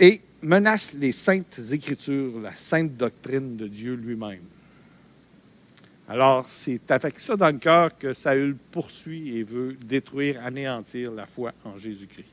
et 0.00 0.22
menace 0.40 0.94
les 0.94 1.12
saintes 1.12 1.60
écritures, 1.70 2.40
la 2.40 2.54
sainte 2.54 2.96
doctrine 2.96 3.56
de 3.56 3.68
Dieu 3.68 3.94
lui-même. 3.94 4.40
Alors, 6.08 6.48
c'est 6.48 6.90
avec 6.90 7.20
ça 7.20 7.36
dans 7.36 7.50
le 7.50 7.58
cœur 7.58 7.96
que 7.96 8.12
Saül 8.12 8.56
poursuit 8.70 9.36
et 9.36 9.44
veut 9.44 9.76
détruire, 9.86 10.44
anéantir 10.44 11.12
la 11.12 11.26
foi 11.26 11.52
en 11.64 11.76
Jésus-Christ. 11.76 12.32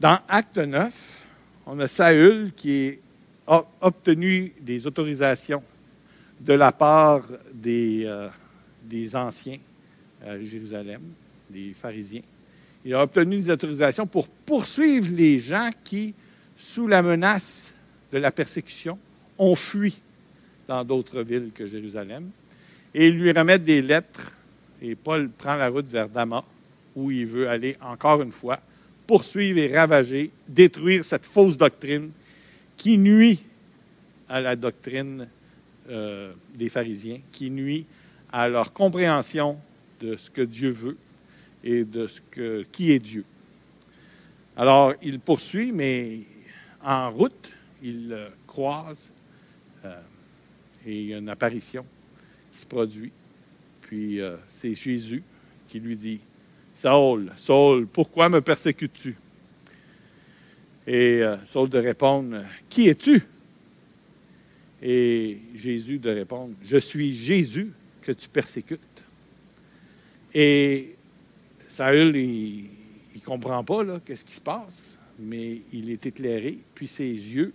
Dans 0.00 0.18
Acte 0.28 0.58
9, 0.58 1.22
on 1.66 1.78
a 1.80 1.88
Saül 1.88 2.52
qui 2.56 2.88
a 2.88 2.92
obtenu 3.46 4.52
des 4.60 4.86
autorisations 4.86 5.62
de 6.40 6.52
la 6.54 6.72
part 6.72 7.22
des, 7.52 8.04
euh, 8.06 8.28
des 8.82 9.14
anciens 9.14 9.58
à 10.24 10.38
Jérusalem, 10.40 11.02
des 11.50 11.72
pharisiens. 11.72 12.22
Il 12.84 12.94
a 12.94 13.02
obtenu 13.02 13.36
des 13.36 13.50
autorisations 13.50 14.06
pour 14.06 14.28
poursuivre 14.28 15.08
les 15.12 15.38
gens 15.38 15.70
qui, 15.84 16.14
sous 16.56 16.86
la 16.86 17.02
menace 17.02 17.74
de 18.12 18.18
la 18.18 18.30
persécution, 18.30 18.98
ont 19.38 19.54
fui 19.54 20.00
dans 20.66 20.84
d'autres 20.84 21.22
villes 21.22 21.50
que 21.54 21.66
Jérusalem. 21.66 22.30
Et 22.94 23.08
il 23.08 23.18
lui 23.18 23.32
remettent 23.32 23.64
des 23.64 23.82
lettres. 23.82 24.32
Et 24.80 24.94
Paul 24.94 25.28
prend 25.30 25.56
la 25.56 25.68
route 25.68 25.88
vers 25.88 26.08
Damas, 26.08 26.44
où 26.94 27.10
il 27.10 27.26
veut 27.26 27.48
aller 27.48 27.76
encore 27.80 28.22
une 28.22 28.32
fois 28.32 28.60
poursuivre 29.06 29.58
et 29.58 29.76
ravager, 29.76 30.30
détruire 30.48 31.04
cette 31.04 31.26
fausse 31.26 31.56
doctrine 31.56 32.10
qui 32.82 32.98
nuit 32.98 33.38
à 34.28 34.40
la 34.40 34.56
doctrine 34.56 35.28
euh, 35.88 36.32
des 36.56 36.68
pharisiens, 36.68 37.20
qui 37.30 37.48
nuit 37.48 37.86
à 38.32 38.48
leur 38.48 38.72
compréhension 38.72 39.56
de 40.00 40.16
ce 40.16 40.28
que 40.28 40.42
Dieu 40.42 40.70
veut 40.70 40.98
et 41.62 41.84
de 41.84 42.08
ce 42.08 42.20
qui 42.72 42.90
est 42.90 42.98
Dieu. 42.98 43.24
Alors, 44.56 44.94
il 45.00 45.20
poursuit, 45.20 45.70
mais 45.70 46.22
en 46.82 47.12
route, 47.12 47.52
il 47.84 48.12
euh, 48.12 48.30
croise 48.48 49.12
euh, 49.84 50.00
et 50.84 51.12
une 51.12 51.28
apparition 51.28 51.86
qui 52.50 52.58
se 52.58 52.66
produit. 52.66 53.12
Puis 53.82 54.18
c'est 54.48 54.74
Jésus 54.74 55.22
qui 55.68 55.78
lui 55.78 55.94
dit 55.94 56.18
Saul, 56.74 57.30
Saul, 57.36 57.86
pourquoi 57.86 58.28
me 58.28 58.40
persécutes-tu? 58.40 59.14
Et 60.86 61.22
Saul 61.44 61.68
de 61.68 61.78
répondre 61.78 62.42
Qui 62.68 62.88
es-tu 62.88 63.22
Et 64.82 65.38
Jésus 65.54 65.98
de 65.98 66.10
répondre 66.10 66.54
Je 66.62 66.76
suis 66.76 67.12
Jésus 67.12 67.72
que 68.00 68.12
tu 68.12 68.28
persécutes. 68.28 68.80
Et 70.34 70.96
Saül, 71.68 72.16
il 72.16 72.68
ne 73.14 73.20
comprend 73.20 73.62
pas 73.64 73.84
qu'est-ce 74.04 74.24
qui 74.24 74.34
se 74.34 74.40
passe, 74.40 74.98
mais 75.18 75.60
il 75.72 75.90
est 75.90 76.04
éclairé, 76.04 76.58
puis 76.74 76.86
ses 76.86 77.04
yeux 77.04 77.52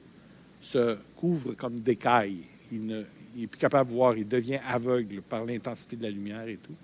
se 0.62 0.98
couvrent 1.16 1.54
comme 1.54 1.80
d'écailles. 1.80 2.44
Il 2.72 2.86
n'est 2.86 3.48
plus 3.48 3.60
capable 3.60 3.90
de 3.90 3.96
voir, 3.96 4.18
il 4.18 4.28
devient 4.28 4.60
aveugle 4.68 5.22
par 5.22 5.46
l'intensité 5.46 5.96
de 5.96 6.04
la 6.04 6.10
lumière 6.10 6.48
et 6.48 6.58
tout. 6.58 6.76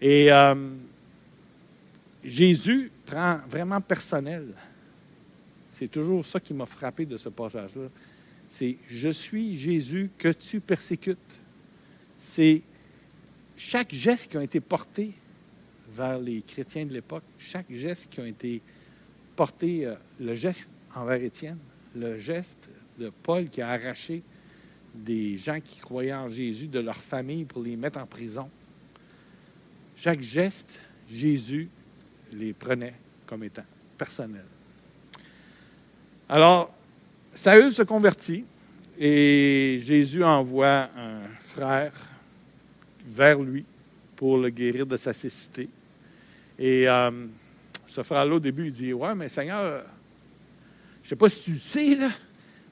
Et 0.00 0.32
euh, 0.32 0.54
Jésus 2.24 2.90
prend 3.06 3.38
vraiment 3.48 3.80
personnel. 3.80 4.46
C'est 5.72 5.90
toujours 5.90 6.24
ça 6.24 6.38
qui 6.38 6.52
m'a 6.52 6.66
frappé 6.66 7.06
de 7.06 7.16
ce 7.16 7.30
passage-là. 7.30 7.88
C'est 8.46 8.76
Je 8.88 9.08
suis 9.08 9.56
Jésus 9.56 10.10
que 10.18 10.28
tu 10.28 10.60
persécutes. 10.60 11.18
C'est 12.18 12.62
chaque 13.56 13.92
geste 13.92 14.30
qui 14.30 14.36
a 14.36 14.42
été 14.42 14.60
porté 14.60 15.12
vers 15.90 16.18
les 16.18 16.42
chrétiens 16.42 16.84
de 16.84 16.92
l'époque, 16.92 17.24
chaque 17.38 17.72
geste 17.72 18.10
qui 18.10 18.20
a 18.20 18.26
été 18.26 18.60
porté, 19.34 19.86
euh, 19.86 19.94
le 20.20 20.34
geste 20.34 20.70
envers 20.94 21.22
Étienne, 21.22 21.58
le 21.96 22.18
geste 22.18 22.68
de 22.98 23.10
Paul 23.22 23.48
qui 23.48 23.62
a 23.62 23.70
arraché 23.70 24.22
des 24.94 25.38
gens 25.38 25.60
qui 25.60 25.80
croyaient 25.80 26.12
en 26.12 26.28
Jésus 26.28 26.68
de 26.68 26.80
leur 26.80 26.96
famille 26.96 27.44
pour 27.44 27.62
les 27.62 27.76
mettre 27.76 27.98
en 27.98 28.06
prison. 28.06 28.48
Chaque 29.96 30.20
geste, 30.20 30.78
Jésus 31.10 31.68
les 32.32 32.52
prenait 32.52 32.94
comme 33.26 33.44
étant 33.44 33.64
personnels. 33.96 34.44
Alors, 36.28 36.72
Saül 37.32 37.72
se 37.72 37.82
convertit 37.82 38.44
et 38.98 39.80
Jésus 39.84 40.22
envoie 40.24 40.88
un 40.96 41.20
frère 41.40 41.92
vers 43.06 43.40
lui 43.40 43.64
pour 44.16 44.38
le 44.38 44.50
guérir 44.50 44.86
de 44.86 44.96
sa 44.96 45.12
cécité. 45.12 45.68
Et 46.58 46.88
euh, 46.88 47.10
ce 47.86 48.02
frère-là, 48.02 48.36
au 48.36 48.40
début, 48.40 48.66
il 48.66 48.72
dit 48.72 48.92
Ouais, 48.92 49.14
mais 49.14 49.28
Seigneur, 49.28 49.82
je 51.02 51.06
ne 51.06 51.08
sais 51.08 51.16
pas 51.16 51.28
si 51.28 51.42
tu 51.42 51.52
le 51.52 51.58
sais, 51.58 51.98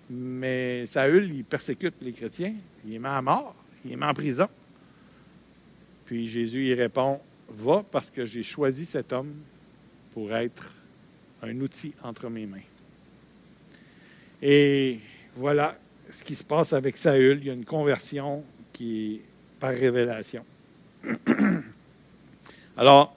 mais 0.08 0.86
Saül, 0.86 1.32
il 1.32 1.44
persécute 1.44 1.94
les 2.00 2.12
chrétiens. 2.12 2.54
Il 2.84 2.92
les 2.92 2.98
met 2.98 3.08
à 3.08 3.22
mort. 3.22 3.54
Il 3.84 3.90
les 3.90 3.96
met 3.96 4.06
en 4.06 4.14
prison. 4.14 4.48
Puis 6.06 6.28
Jésus, 6.28 6.66
il 6.66 6.74
répond 6.74 7.20
Va 7.52 7.84
parce 7.90 8.10
que 8.10 8.24
j'ai 8.24 8.44
choisi 8.44 8.86
cet 8.86 9.12
homme 9.12 9.34
pour 10.12 10.32
être 10.34 10.72
un 11.42 11.60
outil 11.60 11.92
entre 12.02 12.28
mes 12.28 12.46
mains. 12.46 12.69
Et 14.42 15.00
voilà 15.36 15.78
ce 16.12 16.24
qui 16.24 16.34
se 16.34 16.44
passe 16.44 16.72
avec 16.72 16.96
Saül. 16.96 17.38
Il 17.40 17.46
y 17.46 17.50
a 17.50 17.54
une 17.54 17.64
conversion 17.64 18.42
qui 18.72 19.14
est 19.14 19.20
par 19.58 19.72
révélation. 19.72 20.44
Alors, 22.76 23.14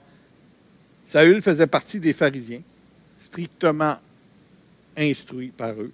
Saül 1.06 1.40
faisait 1.42 1.66
partie 1.66 2.00
des 2.00 2.12
pharisiens, 2.12 2.62
strictement 3.18 3.96
instruits 4.96 5.52
par 5.56 5.72
eux. 5.80 5.92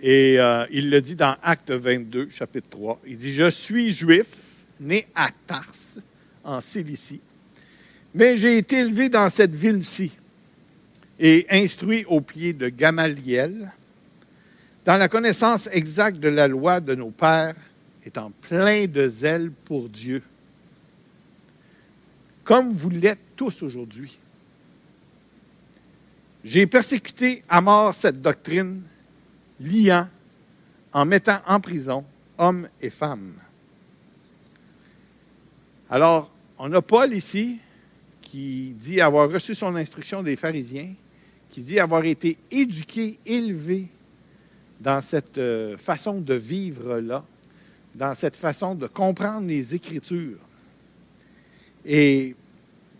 Et 0.00 0.40
euh, 0.40 0.66
il 0.72 0.90
le 0.90 1.00
dit 1.00 1.14
dans 1.14 1.36
Acte 1.42 1.70
22, 1.70 2.28
chapitre 2.30 2.66
3. 2.70 3.00
Il 3.06 3.16
dit, 3.16 3.32
Je 3.32 3.48
suis 3.50 3.92
juif, 3.92 4.26
né 4.80 5.06
à 5.14 5.30
Tarse, 5.46 5.98
en 6.42 6.60
Cilicie, 6.60 7.20
mais 8.14 8.36
j'ai 8.36 8.58
été 8.58 8.80
élevé 8.80 9.08
dans 9.08 9.30
cette 9.30 9.54
ville-ci 9.54 10.10
et 11.20 11.46
instruit 11.50 12.04
au 12.06 12.20
pied 12.20 12.52
de 12.52 12.68
Gamaliel, 12.68 13.70
dans 14.84 14.96
la 14.96 15.08
connaissance 15.08 15.68
exacte 15.72 16.18
de 16.18 16.28
la 16.28 16.48
loi 16.48 16.80
de 16.80 16.94
nos 16.94 17.10
pères, 17.10 17.54
étant 18.04 18.32
plein 18.40 18.86
de 18.86 19.06
zèle 19.08 19.50
pour 19.64 19.88
Dieu 19.88 20.22
comme 22.44 22.72
vous 22.72 22.90
l'êtes 22.90 23.36
tous 23.36 23.62
aujourd'hui. 23.62 24.18
J'ai 26.44 26.66
persécuté 26.66 27.42
à 27.48 27.60
mort 27.60 27.94
cette 27.94 28.20
doctrine, 28.20 28.82
liant, 29.60 30.08
en 30.92 31.04
mettant 31.04 31.40
en 31.46 31.60
prison 31.60 32.04
hommes 32.36 32.68
et 32.80 32.90
femmes. 32.90 33.32
Alors, 35.88 36.30
on 36.58 36.72
a 36.72 36.82
Paul 36.82 37.14
ici 37.14 37.58
qui 38.20 38.74
dit 38.74 39.00
avoir 39.00 39.30
reçu 39.30 39.54
son 39.54 39.76
instruction 39.76 40.22
des 40.22 40.36
pharisiens, 40.36 40.92
qui 41.50 41.60
dit 41.60 41.78
avoir 41.78 42.04
été 42.04 42.38
éduqué, 42.50 43.18
élevé 43.24 43.88
dans 44.82 45.00
cette 45.00 45.38
euh, 45.38 45.76
façon 45.76 46.20
de 46.20 46.34
vivre-là, 46.34 47.24
dans 47.94 48.14
cette 48.14 48.36
façon 48.36 48.74
de 48.74 48.88
comprendre 48.88 49.46
les 49.46 49.74
Écritures. 49.74 50.40
Et 51.84 52.34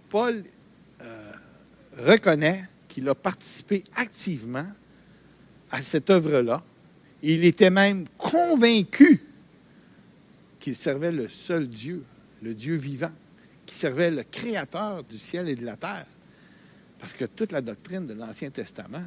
Paul 0.08 0.44
euh, 1.00 1.32
reconnaît 1.98 2.68
qu'il 2.86 3.08
a 3.08 3.14
participé 3.14 3.82
activement 3.96 4.66
à 5.70 5.82
cette 5.82 6.08
œuvre-là. 6.10 6.62
Il 7.22 7.44
était 7.44 7.70
même 7.70 8.04
convaincu 8.16 9.24
qu'il 10.60 10.76
servait 10.76 11.12
le 11.12 11.26
seul 11.26 11.66
Dieu, 11.68 12.04
le 12.42 12.54
Dieu 12.54 12.76
vivant, 12.76 13.12
qui 13.66 13.74
servait 13.74 14.10
le 14.10 14.22
Créateur 14.22 15.02
du 15.02 15.18
ciel 15.18 15.48
et 15.48 15.56
de 15.56 15.64
la 15.64 15.76
terre. 15.76 16.06
Parce 17.00 17.14
que 17.14 17.24
toute 17.24 17.50
la 17.50 17.60
doctrine 17.60 18.06
de 18.06 18.14
l'Ancien 18.14 18.50
Testament 18.50 19.04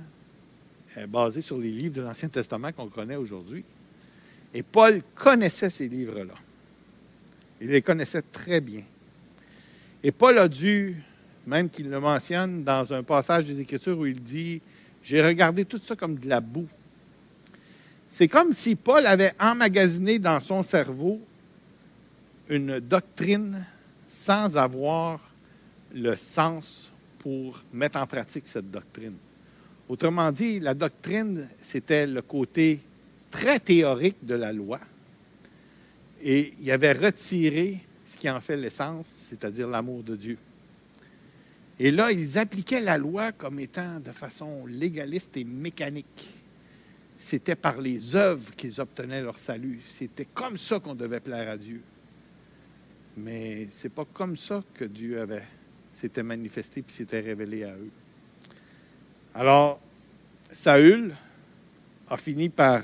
est 0.95 1.07
basée 1.07 1.41
sur 1.41 1.57
les 1.57 1.69
livres 1.69 1.95
de 1.95 2.01
l'Ancien 2.01 2.29
Testament 2.29 2.71
qu'on 2.71 2.87
connaît 2.87 3.15
aujourd'hui. 3.15 3.63
Et 4.53 4.63
Paul 4.63 5.01
connaissait 5.13 5.69
ces 5.69 5.87
livres-là. 5.87 6.33
Il 7.61 7.69
les 7.69 7.81
connaissait 7.81 8.21
très 8.21 8.61
bien. 8.61 8.83
Et 10.03 10.11
Paul 10.11 10.37
a 10.37 10.47
dû, 10.47 10.95
même 11.47 11.69
qu'il 11.69 11.89
le 11.89 11.99
mentionne 11.99 12.63
dans 12.63 12.93
un 12.93 13.03
passage 13.03 13.45
des 13.45 13.59
Écritures 13.59 13.97
où 13.97 14.05
il 14.05 14.21
dit, 14.21 14.61
j'ai 15.03 15.25
regardé 15.25 15.65
tout 15.65 15.79
ça 15.81 15.95
comme 15.95 16.17
de 16.17 16.29
la 16.29 16.41
boue. 16.41 16.67
C'est 18.09 18.27
comme 18.27 18.53
si 18.53 18.75
Paul 18.75 19.05
avait 19.05 19.33
emmagasiné 19.39 20.19
dans 20.19 20.39
son 20.39 20.63
cerveau 20.63 21.19
une 22.49 22.79
doctrine 22.79 23.65
sans 24.07 24.57
avoir 24.57 25.19
le 25.93 26.15
sens 26.15 26.91
pour 27.19 27.61
mettre 27.73 27.97
en 27.97 28.07
pratique 28.07 28.47
cette 28.47 28.69
doctrine. 28.69 29.15
Autrement 29.87 30.31
dit, 30.31 30.59
la 30.59 30.73
doctrine, 30.73 31.47
c'était 31.57 32.07
le 32.07 32.21
côté 32.21 32.79
très 33.29 33.59
théorique 33.59 34.17
de 34.23 34.35
la 34.35 34.51
loi. 34.51 34.79
Et 36.23 36.53
il 36.59 36.71
avait 36.71 36.93
retiré 36.93 37.79
ce 38.05 38.17
qui 38.17 38.29
en 38.29 38.41
fait 38.41 38.57
l'essence, 38.57 39.07
c'est-à-dire 39.29 39.67
l'amour 39.67 40.03
de 40.03 40.15
Dieu. 40.15 40.37
Et 41.79 41.91
là, 41.91 42.11
ils 42.11 42.37
appliquaient 42.37 42.79
la 42.79 42.97
loi 42.97 43.31
comme 43.31 43.59
étant 43.59 43.99
de 43.99 44.11
façon 44.11 44.65
légaliste 44.65 45.37
et 45.37 45.43
mécanique. 45.43 46.29
C'était 47.17 47.55
par 47.55 47.81
les 47.81 48.15
œuvres 48.15 48.55
qu'ils 48.55 48.79
obtenaient 48.79 49.21
leur 49.21 49.37
salut. 49.37 49.81
C'était 49.85 50.27
comme 50.33 50.57
ça 50.57 50.79
qu'on 50.79 50.95
devait 50.95 51.19
plaire 51.19 51.49
à 51.49 51.57
Dieu. 51.57 51.81
Mais 53.17 53.67
c'est 53.69 53.89
pas 53.89 54.05
comme 54.05 54.35
ça 54.35 54.63
que 54.73 54.85
Dieu 54.85 55.19
avait 55.19 55.43
s'était 55.91 56.23
manifesté 56.23 56.81
puis 56.81 56.93
s'était 56.93 57.21
révélé 57.21 57.63
à 57.63 57.73
eux. 57.73 57.91
Alors, 59.37 59.81
Saül 60.53 61.13
a 62.07 62.15
fini 62.15 62.47
par 62.47 62.83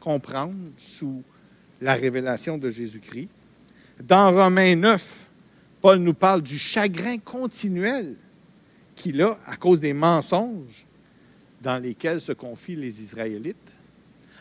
comprendre 0.00 0.56
sous 0.76 1.22
la 1.80 1.94
révélation 1.94 2.58
de 2.58 2.70
Jésus-Christ. 2.70 3.28
Dans 4.02 4.32
Romains 4.34 4.74
9, 4.74 5.26
Paul 5.80 5.98
nous 5.98 6.12
parle 6.12 6.42
du 6.42 6.58
chagrin 6.58 7.18
continuel 7.18 8.16
qu'il 8.96 9.22
a 9.22 9.38
à 9.46 9.54
cause 9.54 9.78
des 9.78 9.92
mensonges 9.92 10.86
dans 11.62 11.80
lesquels 11.80 12.20
se 12.20 12.32
confient 12.32 12.74
les 12.74 13.00
Israélites. 13.00 13.72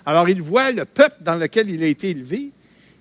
Alors 0.03 0.27
il 0.27 0.41
voit 0.41 0.71
le 0.71 0.85
peuple 0.85 1.17
dans 1.21 1.35
lequel 1.35 1.69
il 1.69 1.83
a 1.83 1.87
été 1.87 2.09
élevé, 2.09 2.49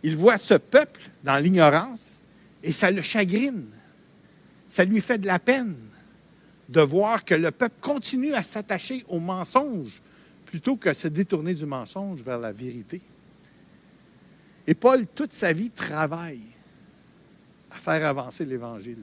il 0.02 0.18
voit 0.18 0.36
ce 0.36 0.54
peuple 0.54 1.00
dans 1.22 1.38
l'ignorance 1.38 2.20
et 2.62 2.72
ça 2.72 2.90
le 2.90 3.00
chagrine. 3.00 3.64
Ça 4.68 4.84
lui 4.84 5.00
fait 5.00 5.18
de 5.18 5.26
la 5.26 5.38
peine 5.38 5.74
de 6.68 6.80
voir 6.80 7.24
que 7.24 7.34
le 7.34 7.50
peuple 7.50 7.76
continue 7.80 8.34
à 8.34 8.42
s'attacher 8.42 9.04
aux 9.08 9.20
mensonges 9.20 10.00
plutôt 10.46 10.76
que 10.76 10.92
se 10.92 11.08
détourner 11.08 11.54
du 11.54 11.66
mensonge 11.66 12.20
vers 12.22 12.38
la 12.38 12.52
vérité. 12.52 13.00
Et 14.66 14.74
Paul, 14.74 15.06
toute 15.06 15.32
sa 15.32 15.52
vie, 15.52 15.70
travaille 15.70 16.42
à 17.70 17.74
faire 17.74 18.06
avancer 18.06 18.44
l'Évangile. 18.44 19.02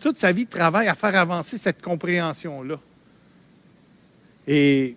Toute 0.00 0.18
sa 0.18 0.32
vie, 0.32 0.46
travaille 0.46 0.88
à 0.88 0.94
faire 0.94 1.14
avancer 1.16 1.58
cette 1.58 1.82
compréhension-là. 1.82 2.80
Et 4.46 4.96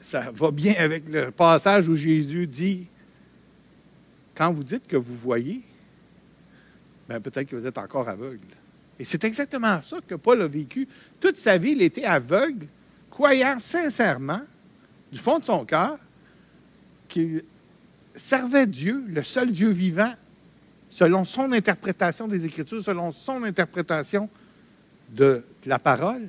ça 0.00 0.30
va 0.30 0.50
bien 0.50 0.74
avec 0.78 1.08
le 1.08 1.30
passage 1.30 1.88
où 1.88 1.96
Jésus 1.96 2.46
dit, 2.46 2.86
quand 4.34 4.52
vous 4.52 4.64
dites 4.64 4.86
que 4.86 4.96
vous 4.96 5.16
voyez, 5.16 5.62
ben 7.08 7.20
peut-être 7.20 7.48
que 7.48 7.56
vous 7.56 7.66
êtes 7.66 7.78
encore 7.78 8.08
aveugle. 8.08 8.46
Et 9.02 9.04
c'est 9.04 9.24
exactement 9.24 9.82
ça 9.82 9.98
que 10.06 10.14
Paul 10.14 10.42
a 10.42 10.46
vécu. 10.46 10.86
Toute 11.18 11.36
sa 11.36 11.58
vie, 11.58 11.72
il 11.72 11.82
était 11.82 12.04
aveugle, 12.04 12.68
croyant 13.10 13.58
sincèrement 13.58 14.40
du 15.10 15.18
fond 15.18 15.40
de 15.40 15.44
son 15.44 15.64
cœur 15.64 15.98
qu'il 17.08 17.42
servait 18.14 18.68
Dieu, 18.68 19.02
le 19.08 19.24
seul 19.24 19.50
Dieu 19.50 19.70
vivant, 19.70 20.14
selon 20.88 21.24
son 21.24 21.50
interprétation 21.50 22.28
des 22.28 22.44
Écritures, 22.44 22.80
selon 22.80 23.10
son 23.10 23.42
interprétation 23.42 24.30
de 25.08 25.44
la 25.66 25.80
parole. 25.80 26.28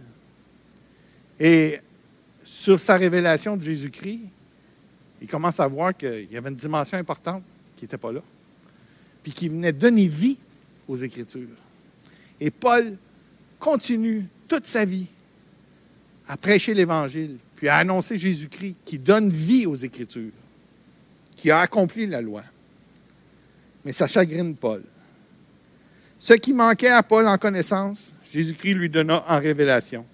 Et 1.40 1.80
sur 2.44 2.80
sa 2.80 2.98
révélation 2.98 3.56
de 3.56 3.62
Jésus-Christ, 3.62 4.22
il 5.22 5.28
commence 5.28 5.60
à 5.60 5.68
voir 5.68 5.96
qu'il 5.96 6.32
y 6.32 6.38
avait 6.38 6.50
une 6.50 6.56
dimension 6.56 6.98
importante 6.98 7.44
qui 7.76 7.86
n'était 7.86 8.00
pas 8.00 8.12
là, 8.12 8.22
puis 9.22 9.32
qui 9.32 9.48
venait 9.48 9.74
donner 9.74 10.08
vie 10.08 10.40
aux 10.88 10.98
Écritures. 10.98 11.63
Et 12.44 12.52
Paul 12.52 12.98
continue 13.58 14.28
toute 14.50 14.66
sa 14.66 14.84
vie 14.84 15.08
à 16.28 16.36
prêcher 16.36 16.74
l'Évangile, 16.74 17.38
puis 17.56 17.70
a 17.70 17.78
annoncé 17.78 18.18
Jésus-Christ 18.18 18.76
qui 18.84 19.00
donne 19.00 19.30
vie 19.30 19.66
aux 19.66 19.76
Écritures, 19.76 20.34
qui 21.38 21.52
a 21.52 21.62
accompli 21.62 22.06
la 22.06 22.22
loi. 22.22 22.44
Mais 23.86 23.94
ça 23.94 24.08
chagrine 24.08 24.58
Paul. 24.58 24.84
Ce 26.20 26.34
qui 26.34 26.52
manquait 26.52 26.90
à 26.90 27.02
Paul 27.02 27.30
en 27.30 27.38
connaissance, 27.38 28.12
Jésus-Christ 28.30 28.74
lui 28.74 28.90
donna 28.90 29.24
en 29.26 29.40
révélation. 29.40 30.06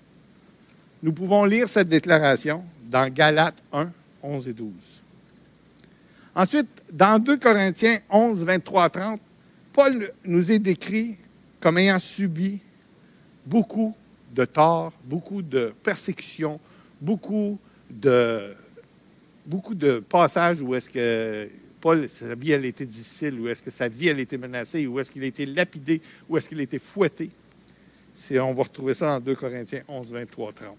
Nous 1.01 1.13
pouvons 1.13 1.45
lire 1.45 1.67
cette 1.67 1.89
déclaration 1.89 2.63
dans 2.91 3.11
Galates 3.11 3.57
1, 3.73 3.89
11 4.21 4.47
et 4.49 4.53
12. 4.53 4.71
Ensuite, 6.35 6.83
dans 6.93 7.17
2 7.17 7.37
Corinthiens 7.37 7.97
11, 8.07 8.43
23, 8.43 8.89
30, 8.91 9.19
Paul 9.73 10.11
nous 10.25 10.51
est 10.51 10.59
décrit 10.59 11.17
comme 11.59 11.77
ayant 11.77 11.99
subi 11.99 12.59
beaucoup 13.45 13.95
de 14.33 14.45
torts, 14.45 14.93
beaucoup 15.03 15.41
de 15.41 15.73
persécutions, 15.83 16.59
beaucoup 17.01 17.59
de, 17.89 18.55
passages 20.07 20.61
où 20.61 20.75
est-ce 20.75 20.89
que 20.89 21.49
Paul, 21.81 22.07
sa 22.09 22.35
vie, 22.35 22.51
elle 22.51 22.65
était 22.65 22.85
difficile, 22.85 23.39
où 23.39 23.47
est-ce 23.47 23.63
que 23.63 23.71
sa 23.71 23.87
vie, 23.87 24.09
elle 24.09 24.19
était 24.19 24.37
menacée, 24.37 24.85
où 24.85 24.99
est-ce 24.99 25.11
qu'il 25.11 25.23
a 25.23 25.27
été 25.27 25.45
lapidé, 25.45 26.01
où 26.27 26.37
est-ce 26.37 26.47
qu'il 26.47 26.59
a 26.59 26.63
été 26.63 26.77
fouetté. 26.77 27.29
on 28.31 28.53
va 28.53 28.63
retrouver 28.63 28.93
ça 28.93 29.19
dans 29.19 29.25
2 29.25 29.35
Corinthiens 29.35 29.83
11, 29.87 30.11
23, 30.11 30.53
30. 30.53 30.77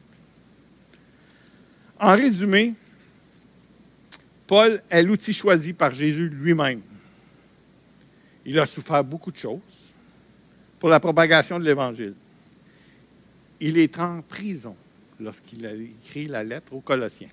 En 2.01 2.17
résumé, 2.17 2.75
Paul 4.47 4.83
est 4.91 5.03
l'outil 5.03 5.33
choisi 5.33 5.73
par 5.73 5.93
Jésus 5.93 6.29
lui-même. 6.29 6.81
Il 8.45 8.59
a 8.59 8.67
souffert 8.67 9.05
beaucoup 9.05 9.33
de 9.33 9.37
choses 9.37 9.80
pour 10.81 10.89
la 10.89 10.99
propagation 10.99 11.61
de 11.61 11.65
l'Évangile. 11.65 12.15
Il 13.61 13.77
est 13.77 13.99
en 13.99 14.23
prison 14.23 14.75
lorsqu'il 15.21 15.65
a 15.67 15.75
écrit 15.75 16.27
la 16.27 16.43
lettre 16.43 16.73
aux 16.73 16.81
Colossiens. 16.81 17.29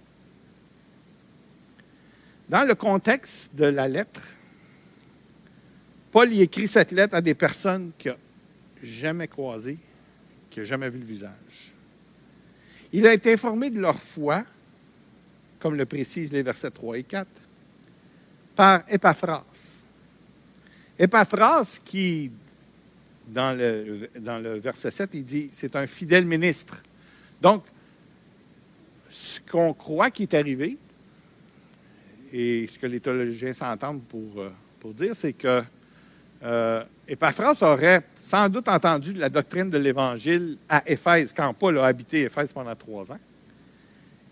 Dans 2.50 2.68
le 2.68 2.76
contexte 2.76 3.56
de 3.56 3.66
la 3.66 3.88
lettre, 3.88 4.22
Paul 6.12 6.32
y 6.34 6.42
écrit 6.42 6.68
cette 6.68 6.92
lettre 6.92 7.16
à 7.16 7.22
des 7.22 7.34
personnes 7.34 7.92
qu'il 7.98 8.12
n'a 8.12 8.18
jamais 8.84 9.28
croisées, 9.28 9.78
qu'il 10.50 10.64
n'a 10.64 10.70
jamais 10.70 10.90
vu 10.90 11.00
le 11.00 11.06
visage. 11.06 11.72
Il 12.92 13.08
a 13.08 13.14
été 13.14 13.34
informé 13.34 13.70
de 13.70 13.80
leur 13.80 13.98
foi, 13.98 14.44
comme 15.60 15.76
le 15.76 15.86
précisent 15.86 16.32
les 16.34 16.44
versets 16.44 16.72
3 16.72 16.98
et 16.98 17.04
4, 17.04 17.28
par 18.56 18.84
Epaphras. 18.90 19.44
Epaphras 21.00 21.80
qui, 21.84 22.32
dans 23.28 23.58
le, 23.58 24.10
dans 24.20 24.40
le 24.40 24.60
verset 24.60 24.92
7, 24.92 25.10
il 25.14 25.26
dit, 25.26 25.50
c'est 25.54 25.76
un 25.76 25.88
fidèle 25.88 26.26
ministre. 26.26 26.82
Donc, 27.42 27.64
ce 29.10 29.40
qu'on 29.50 29.74
croit 29.74 30.12
qui 30.12 30.24
est 30.24 30.34
arrivé, 30.34 30.78
et 32.34 32.68
ce 32.68 32.80
que 32.80 32.88
les 32.88 33.00
théologiens 33.00 33.54
s'entendent 33.54 34.04
pour, 34.04 34.42
euh, 34.42 34.50
pour 34.80 34.94
dire, 34.94 35.16
c'est 35.16 35.34
que 35.34 35.64
euh, 36.44 36.84
Epaphras 37.08 37.58
aurait 37.62 38.04
sans 38.20 38.50
doute 38.50 38.68
entendu 38.68 39.14
la 39.14 39.30
doctrine 39.30 39.70
de 39.70 39.78
l'Évangile 39.78 40.58
à 40.70 40.84
Éphèse, 40.90 41.34
quand 41.36 41.54
Paul 41.54 41.78
a 41.80 41.86
habité 41.86 42.24
Éphèse 42.24 42.54
pendant 42.54 42.76
trois 42.76 43.12
ans, 43.12 43.20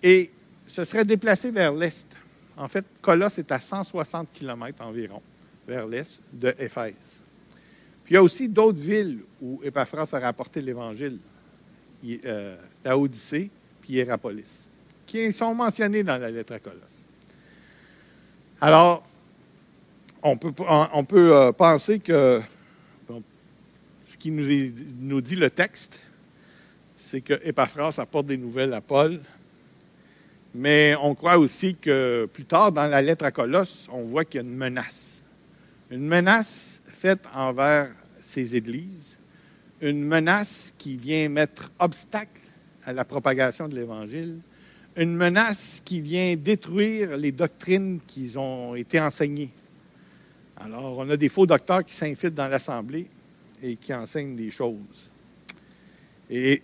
et 0.03 0.29
se 0.67 0.83
serait 0.83 1.05
déplacé 1.05 1.51
vers 1.51 1.73
l'est. 1.73 2.15
En 2.57 2.67
fait, 2.67 2.85
Colosse 3.01 3.39
est 3.39 3.51
à 3.51 3.59
160 3.59 4.31
km 4.31 4.81
environ 4.85 5.21
vers 5.67 5.85
l'est 5.85 6.19
de 6.31 6.53
Éphèse. 6.59 7.21
Puis 8.05 8.13
il 8.13 8.15
y 8.15 8.17
a 8.17 8.23
aussi 8.23 8.47
d'autres 8.47 8.79
villes 8.79 9.19
où 9.41 9.59
Épaphras 9.63 10.09
a 10.13 10.19
rapporté 10.19 10.61
l'Évangile. 10.61 11.19
Euh, 12.25 12.55
la 12.83 12.97
Odyssée, 12.97 13.49
puis 13.81 13.93
Hierapolis, 13.93 14.65
qui 15.07 15.33
sont 15.33 15.55
mentionnés 15.55 16.03
dans 16.03 16.17
la 16.17 16.29
lettre 16.29 16.53
à 16.53 16.59
Colosse. 16.59 17.07
Alors, 18.61 19.03
on 20.21 20.37
peut, 20.37 20.53
euh, 20.61 21.51
penser 21.51 21.97
que 21.97 22.41
ce 24.03 24.17
qui 24.17 24.29
nous, 24.29 24.71
nous, 24.99 25.19
dit 25.19 25.35
le 25.35 25.49
texte, 25.49 25.99
c'est 26.95 27.21
que 27.21 27.39
Épaphras 27.43 27.95
apporte 27.97 28.27
des 28.27 28.37
nouvelles 28.37 28.73
à 28.73 28.81
Paul, 28.81 29.19
mais 30.53 30.95
on 31.01 31.15
croit 31.15 31.39
aussi 31.39 31.75
que 31.75 32.29
plus 32.31 32.45
tard, 32.45 32.71
dans 32.71 32.85
la 32.85 33.01
lettre 33.01 33.25
à 33.25 33.31
Colosse, 33.31 33.87
on 33.91 34.03
voit 34.03 34.25
qu'il 34.25 34.41
y 34.41 34.43
a 34.43 34.47
une 34.47 34.55
menace. 34.55 35.23
Une 35.89 36.05
menace 36.05 36.83
faite 36.95 37.27
envers 37.33 37.89
ces 38.21 38.55
églises, 38.55 39.19
une 39.81 40.03
menace 40.03 40.73
qui 40.77 40.97
vient 40.97 41.29
mettre 41.29 41.71
obstacle 41.79 42.41
à 42.85 42.93
la 42.93 43.05
propagation 43.05 43.67
de 43.67 43.75
l'Évangile, 43.75 44.39
une 44.95 45.15
menace 45.15 45.81
qui 45.83 46.01
vient 46.01 46.35
détruire 46.35 47.17
les 47.17 47.31
doctrines 47.31 47.99
qui 48.07 48.31
ont 48.37 48.75
été 48.75 48.99
enseignées. 48.99 49.51
Alors, 50.57 50.97
on 50.97 51.09
a 51.09 51.17
des 51.17 51.29
faux 51.29 51.45
docteurs 51.45 51.83
qui 51.83 51.93
s'infiltrent 51.93 52.35
dans 52.35 52.47
l'Assemblée 52.47 53.07
et 53.61 53.75
qui 53.75 53.93
enseignent 53.93 54.35
des 54.35 54.51
choses. 54.51 55.11
Et, 56.29 56.61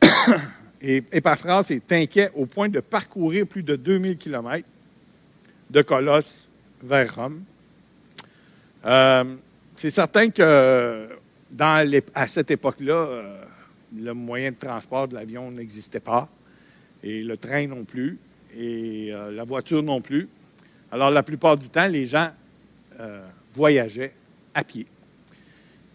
et 0.80 1.02
Epaphras 1.10 1.66
est 1.70 1.90
inquiet 1.92 2.30
au 2.34 2.46
point 2.46 2.68
de 2.68 2.80
parcourir 2.80 3.46
plus 3.46 3.64
de 3.64 3.74
2000 3.74 4.16
kilomètres 4.16 4.68
de 5.70 5.82
Colosse 5.82 6.48
vers 6.82 7.16
Rome. 7.16 7.42
Euh, 8.84 9.24
c'est 9.74 9.90
certain 9.90 10.28
que 10.30 11.08
à 12.14 12.26
cette 12.26 12.50
époque-là, 12.50 12.94
euh, 12.94 13.44
le 13.96 14.12
moyen 14.12 14.50
de 14.50 14.56
transport 14.56 15.08
de 15.08 15.14
l'avion 15.14 15.50
n'existait 15.50 16.00
pas, 16.00 16.28
et 17.02 17.22
le 17.22 17.36
train 17.36 17.66
non 17.66 17.84
plus, 17.84 18.18
et 18.56 19.10
euh, 19.12 19.30
la 19.30 19.44
voiture 19.44 19.82
non 19.82 20.00
plus. 20.00 20.28
Alors, 20.90 21.10
la 21.10 21.22
plupart 21.22 21.56
du 21.56 21.68
temps, 21.68 21.88
les 21.88 22.06
gens 22.06 22.30
voyageaient 23.52 24.12
à 24.54 24.62
pied. 24.62 24.86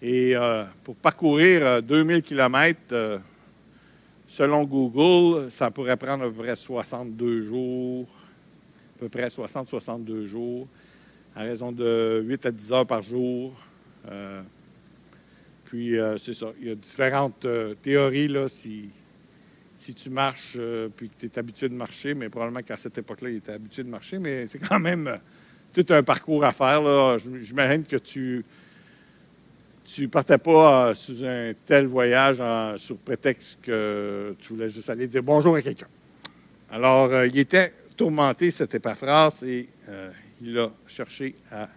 Et 0.01 0.33
pour 0.83 0.95
parcourir 0.95 1.81
2000 1.81 2.21
km, 2.21 3.21
selon 4.27 4.65
Google, 4.65 5.49
ça 5.49 5.71
pourrait 5.71 5.95
prendre 5.95 6.25
à 6.25 6.27
peu 6.27 6.33
près 6.43 6.57
62 6.57 7.43
jours, 7.43 8.05
à 8.97 8.99
peu 8.99 9.07
près 9.07 9.27
60-62 9.27 10.25
jours, 10.25 10.67
à 11.35 11.41
raison 11.41 11.71
de 11.71 12.21
8 12.25 12.45
à 12.45 12.51
10 12.51 12.71
heures 12.71 12.87
par 12.87 13.01
jour. 13.01 13.53
Puis, 15.69 15.99
euh, 15.99 16.17
c'est 16.17 16.33
ça. 16.33 16.47
Il 16.59 16.67
y 16.67 16.71
a 16.71 16.75
différentes 16.75 17.45
euh, 17.45 17.75
théories, 17.75 18.27
là, 18.27 18.47
si, 18.47 18.89
si 19.77 19.93
tu 19.93 20.09
marches, 20.09 20.55
euh, 20.57 20.89
puis 20.89 21.09
que 21.09 21.13
tu 21.19 21.27
es 21.27 21.37
habitué 21.37 21.69
de 21.69 21.75
marcher, 21.75 22.15
mais 22.15 22.27
probablement 22.27 22.63
qu'à 22.63 22.75
cette 22.75 22.97
époque-là, 22.97 23.29
il 23.29 23.35
était 23.35 23.51
habitué 23.51 23.83
de 23.83 23.89
marcher, 23.89 24.17
mais 24.17 24.47
c'est 24.47 24.57
quand 24.57 24.79
même 24.79 25.19
tout 25.71 25.85
un 25.89 26.01
parcours 26.01 26.43
à 26.43 26.53
faire, 26.53 26.81
là. 26.81 27.19
J'imagine 27.19 27.83
que 27.83 27.97
tu 27.97 28.43
tu 29.85 30.07
partais 30.07 30.39
pas 30.39 30.93
sous 30.95 31.23
un 31.23 31.53
tel 31.65 31.85
voyage 31.85 32.41
sur 32.79 32.97
prétexte 32.97 33.59
que 33.61 34.35
tu 34.39 34.53
voulais 34.53 34.69
juste 34.69 34.89
aller 34.89 35.07
dire 35.07 35.23
bonjour 35.23 35.55
à 35.55 35.61
quelqu'un. 35.63 35.87
Alors, 36.71 37.25
il 37.25 37.37
était 37.37 37.73
tourmenté, 37.97 38.51
cette 38.51 38.75
épaphras, 38.75 39.43
et 39.47 39.67
il 40.41 40.57
a 40.57 40.71
cherché 40.87 41.35
à 41.51 41.69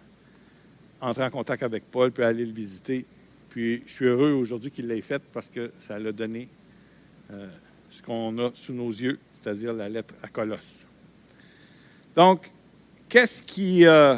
entrer 1.01 1.25
en 1.25 1.31
contact 1.31 1.63
avec 1.63 1.85
Paul, 1.91 2.13
puis 2.13 2.23
aller 2.23 2.47
le 2.47 2.53
visiter. 2.53 3.05
Puis 3.49 3.83
je 3.87 3.93
suis 3.93 4.07
heureux 4.07 4.33
aujourd'hui 4.33 4.71
qu'il 4.71 4.87
l'ait 4.87 5.01
faite 5.03 5.23
parce 5.33 5.49
que 5.49 5.73
ça 5.79 5.99
l'a 5.99 6.13
donné 6.13 6.49
euh, 7.33 7.49
ce 7.91 8.03
qu'on 8.03 8.39
a 8.39 8.51
sous 8.55 8.73
nos 8.73 8.91
yeux, 8.91 9.19
c'est-à-dire 9.35 9.73
la 9.73 9.89
lettre 9.89 10.15
à 10.23 10.29
Colosse. 10.29 10.87
Donc, 12.15 12.51
qu'est-ce 13.09 13.43
qui. 13.43 13.87
Euh, 13.87 14.17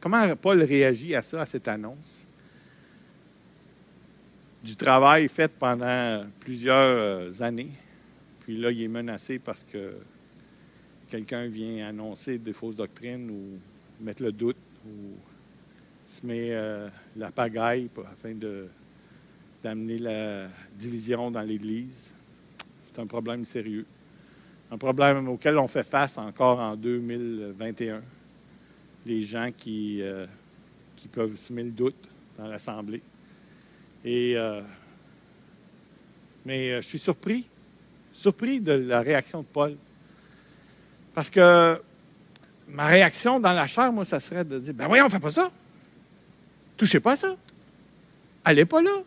comment 0.00 0.34
Paul 0.36 0.62
réagit 0.62 1.14
à 1.14 1.22
ça, 1.22 1.42
à 1.42 1.46
cette 1.46 1.68
annonce? 1.68 2.24
Du 4.62 4.76
travail 4.76 5.28
fait 5.28 5.50
pendant 5.50 6.24
plusieurs 6.40 6.76
euh, 6.76 7.30
années. 7.40 7.72
Puis 8.40 8.56
là, 8.56 8.70
il 8.70 8.82
est 8.82 8.88
menacé 8.88 9.38
parce 9.38 9.64
que 9.64 9.94
quelqu'un 11.12 11.46
vient 11.46 11.88
annoncer 11.88 12.38
des 12.38 12.54
fausses 12.54 12.74
doctrines 12.74 13.30
ou 13.30 13.58
mettre 14.02 14.22
le 14.22 14.32
doute 14.32 14.56
ou 14.86 15.14
se 16.06 16.26
met 16.26 16.52
euh, 16.52 16.88
la 17.16 17.30
pagaille 17.30 17.90
afin 18.10 18.34
d'amener 19.62 19.98
la 19.98 20.48
division 20.74 21.30
dans 21.30 21.42
l'Église. 21.42 22.14
C'est 22.86 22.98
un 22.98 23.06
problème 23.06 23.44
sérieux. 23.44 23.84
Un 24.70 24.78
problème 24.78 25.28
auquel 25.28 25.58
on 25.58 25.68
fait 25.68 25.84
face 25.84 26.16
encore 26.16 26.58
en 26.58 26.76
2021. 26.76 28.00
Les 29.04 29.22
gens 29.22 29.50
qui, 29.54 30.00
euh, 30.00 30.24
qui 30.96 31.08
peuvent 31.08 31.36
semer 31.36 31.64
le 31.64 31.72
doute 31.72 32.08
dans 32.38 32.46
l'Assemblée. 32.46 33.02
Et, 34.02 34.32
euh, 34.38 34.62
mais 36.46 36.80
je 36.80 36.88
suis 36.88 36.98
surpris, 36.98 37.46
surpris 38.14 38.62
de 38.62 38.72
la 38.72 39.02
réaction 39.02 39.42
de 39.42 39.46
Paul. 39.52 39.76
Parce 41.14 41.30
que 41.30 41.80
ma 42.68 42.86
réaction 42.86 43.38
dans 43.38 43.52
la 43.52 43.66
chair, 43.66 43.92
moi, 43.92 44.04
ça 44.04 44.20
serait 44.20 44.44
de 44.44 44.58
dire, 44.58 44.74
ben 44.74 44.86
voyons, 44.86 45.06
on 45.06 45.10
fait 45.10 45.20
pas 45.20 45.30
ça. 45.30 45.50
Touchez 46.76 47.00
pas 47.00 47.16
ça. 47.16 47.36
Allez 48.44 48.64
pas 48.64 48.82
là. 48.82 49.02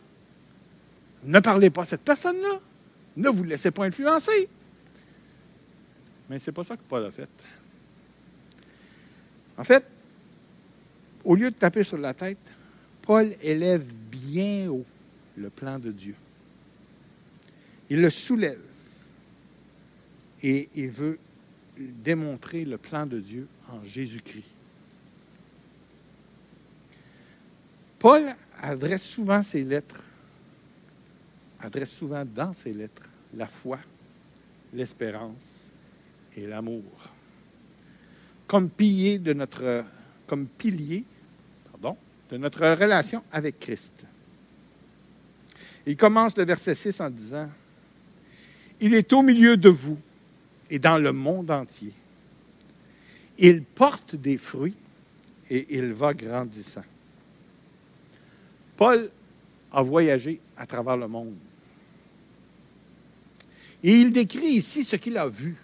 Ne 1.24 1.40
parlez 1.40 1.70
pas 1.70 1.82
à 1.82 1.86
cette 1.86 2.02
personne-là. 2.02 2.60
Ne 3.18 3.30
vous 3.30 3.44
laissez 3.44 3.72
pas 3.72 3.86
influencer. 3.86 4.50
Mais 6.30 6.40
ce 6.40 6.50
n'est 6.50 6.54
pas 6.54 6.64
ça 6.64 6.78
que 6.78 6.84
Paul 6.88 7.06
a 7.06 7.12
fait. 7.12 7.30
En 9.58 9.64
fait, 9.64 9.86
au 11.24 11.36
lieu 11.36 11.50
de 11.50 11.56
taper 11.56 11.84
sur 11.84 11.98
la 11.98 12.14
tête, 12.14 12.38
Paul 13.02 13.34
élève 13.42 13.84
bien 13.84 14.70
haut 14.70 14.86
le 15.38 15.50
plan 15.50 15.80
de 15.80 15.92
Dieu. 15.92 16.16
Il 17.90 18.02
le 18.02 18.10
soulève 18.10 18.62
et 20.42 20.70
il 20.76 20.90
veut 20.90 21.20
démontrer 21.78 22.66
le 22.66 22.78
plan 22.78 23.06
de 23.06 23.20
Dieu 23.20 23.48
en 23.70 23.84
Jésus-Christ. 23.84 24.54
Paul 28.00 28.24
adresse 28.62 29.04
souvent 29.04 29.42
ses 29.42 29.64
lettres, 29.64 30.04
adresse 31.60 31.92
souvent 31.92 32.24
dans 32.24 32.54
ses 32.54 32.74
lettres 32.74 33.10
la 33.36 33.48
foi, 33.48 33.80
l'espérance 34.74 35.72
et 36.38 36.46
l'amour. 36.46 36.84
Comme 38.48 38.70
pilier 38.70 39.18
de 39.18 39.34
notre, 39.34 39.84
comme 40.28 40.48
pilier, 40.48 41.04
pardon, 41.72 41.98
de 42.30 42.38
notre 42.38 42.68
relation 42.80 43.24
avec 43.32 43.60
Christ. 43.60 44.06
Il 45.88 45.98
commence 45.98 46.38
le 46.38 46.46
verset 46.46 46.76
6 46.76 47.02
en 47.02 47.10
disant 47.10 47.50
Il 48.80 48.94
est 48.94 49.12
au 49.14 49.22
milieu 49.22 49.58
de 49.58 49.70
vous 49.70 49.98
et 50.70 50.80
dans 50.80 50.98
le 50.98 51.12
monde 51.12 51.52
entier. 51.52 51.94
Il 53.38 53.64
porte 53.64 54.16
des 54.16 54.38
fruits 54.38 54.76
et 55.50 55.78
il 55.78 55.94
va 55.94 56.14
grandissant. 56.14 56.84
Paul 58.78 59.10
a 59.72 59.82
voyagé 59.82 60.40
à 60.58 60.66
travers 60.66 60.98
le 60.98 61.08
monde. 61.08 61.36
Et 63.84 64.00
il 64.00 64.12
décrit 64.12 64.48
ici 64.48 64.84
ce 64.84 64.96
qu'il 64.96 65.18
a 65.18 65.28
vu. 65.28 65.56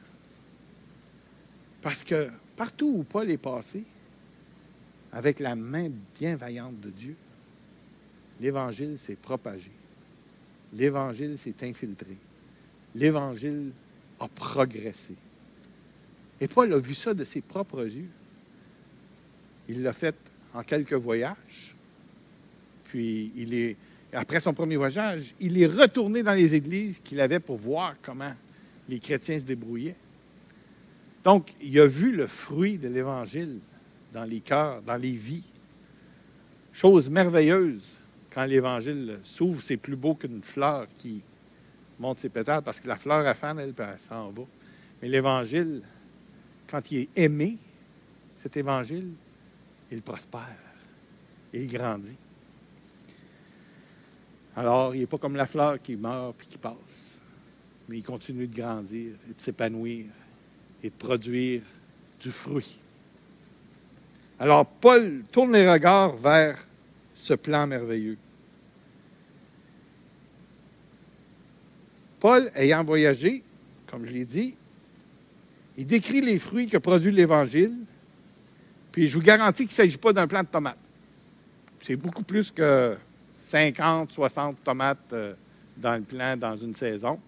Parce 1.81 2.03
que 2.03 2.29
partout 2.55 2.93
où 2.97 3.03
Paul 3.03 3.29
est 3.29 3.37
passé, 3.37 3.83
avec 5.11 5.39
la 5.39 5.55
main 5.55 5.89
bienveillante 6.19 6.79
de 6.79 6.89
Dieu, 6.89 7.15
l'Évangile 8.39 8.97
s'est 8.97 9.15
propagé. 9.15 9.71
L'Évangile 10.73 11.37
s'est 11.37 11.67
infiltré. 11.67 12.15
L'Évangile 12.95 13.71
a 14.21 14.27
progressé. 14.27 15.15
Et 16.39 16.47
Paul 16.47 16.71
a 16.73 16.77
vu 16.77 16.93
ça 16.93 17.13
de 17.13 17.23
ses 17.23 17.41
propres 17.41 17.83
yeux. 17.83 18.09
Il 19.67 19.81
l'a 19.83 19.93
fait 19.93 20.15
en 20.53 20.63
quelques 20.63 20.93
voyages, 20.93 21.73
puis 22.85 23.31
il 23.35 23.53
est, 23.53 23.75
après 24.13 24.39
son 24.39 24.53
premier 24.53 24.75
voyage, 24.75 25.33
il 25.39 25.61
est 25.61 25.67
retourné 25.67 26.23
dans 26.23 26.33
les 26.33 26.53
églises 26.53 27.01
qu'il 27.03 27.19
avait 27.19 27.39
pour 27.39 27.57
voir 27.57 27.95
comment 28.01 28.33
les 28.89 28.99
chrétiens 28.99 29.39
se 29.39 29.45
débrouillaient. 29.45 29.95
Donc, 31.23 31.53
il 31.61 31.79
a 31.79 31.85
vu 31.87 32.11
le 32.11 32.27
fruit 32.27 32.77
de 32.77 32.87
l'Évangile 32.87 33.59
dans 34.13 34.23
les 34.23 34.39
cœurs, 34.39 34.81
dans 34.81 34.97
les 34.97 35.11
vies. 35.11 35.43
Chose 36.73 37.09
merveilleuse 37.09 37.93
quand 38.33 38.45
l'Évangile 38.45 39.19
s'ouvre, 39.23 39.61
c'est 39.61 39.77
plus 39.77 39.95
beau 39.95 40.15
qu'une 40.15 40.41
fleur 40.41 40.87
qui 40.97 41.21
monte 42.01 42.19
ses 42.19 42.29
pétales, 42.29 42.63
parce 42.63 42.79
que 42.79 42.87
la 42.87 42.97
fleur 42.97 43.25
à 43.25 43.33
fan, 43.33 43.59
elle, 43.59 43.73
elle 43.77 43.99
s'en 43.99 44.31
va. 44.31 44.43
Mais 45.01 45.07
l'Évangile, 45.07 45.81
quand 46.69 46.91
il 46.91 47.01
est 47.01 47.09
aimé, 47.15 47.57
cet 48.35 48.57
Évangile, 48.57 49.11
il 49.91 50.01
prospère 50.01 50.57
il 51.53 51.67
grandit. 51.67 52.17
Alors, 54.55 54.93
il 54.95 55.01
n'est 55.01 55.07
pas 55.07 55.17
comme 55.17 55.35
la 55.35 55.45
fleur 55.45 55.81
qui 55.81 55.95
meurt 55.95 56.35
puis 56.37 56.47
qui 56.47 56.57
passe, 56.57 57.19
mais 57.87 57.97
il 57.97 58.03
continue 58.03 58.47
de 58.47 58.55
grandir 58.55 59.13
et 59.29 59.33
de 59.33 59.41
s'épanouir 59.41 60.05
et 60.83 60.89
de 60.89 60.95
produire 60.95 61.61
du 62.19 62.31
fruit. 62.31 62.77
Alors, 64.39 64.65
Paul 64.65 65.23
tourne 65.31 65.53
les 65.53 65.69
regards 65.69 66.15
vers 66.17 66.57
ce 67.13 67.33
plan 67.35 67.67
merveilleux. 67.67 68.17
Paul, 72.21 72.51
ayant 72.53 72.83
voyagé, 72.83 73.43
comme 73.87 74.05
je 74.05 74.11
l'ai 74.11 74.25
dit, 74.25 74.53
il 75.75 75.87
décrit 75.87 76.21
les 76.21 76.37
fruits 76.37 76.67
que 76.67 76.77
produit 76.77 77.11
l'Évangile, 77.11 77.75
puis 78.91 79.07
je 79.07 79.15
vous 79.15 79.23
garantis 79.23 79.63
qu'il 79.63 79.71
ne 79.71 79.87
s'agit 79.87 79.97
pas 79.97 80.13
d'un 80.13 80.27
plant 80.27 80.43
de 80.43 80.47
tomates. 80.47 80.77
C'est 81.81 81.95
beaucoup 81.95 82.21
plus 82.21 82.51
que 82.51 82.95
50, 83.39 84.11
60 84.11 84.63
tomates 84.63 84.99
euh, 85.13 85.33
dans 85.75 85.95
le 85.95 86.03
plant 86.03 86.37
dans 86.37 86.55
une 86.55 86.75
saison. 86.75 87.19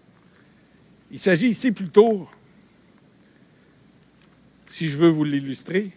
Il 1.10 1.18
s'agit 1.18 1.48
ici 1.48 1.72
plutôt, 1.72 2.28
si 4.70 4.86
je 4.86 4.96
veux 4.96 5.08
vous 5.08 5.24
l'illustrer, 5.24 5.90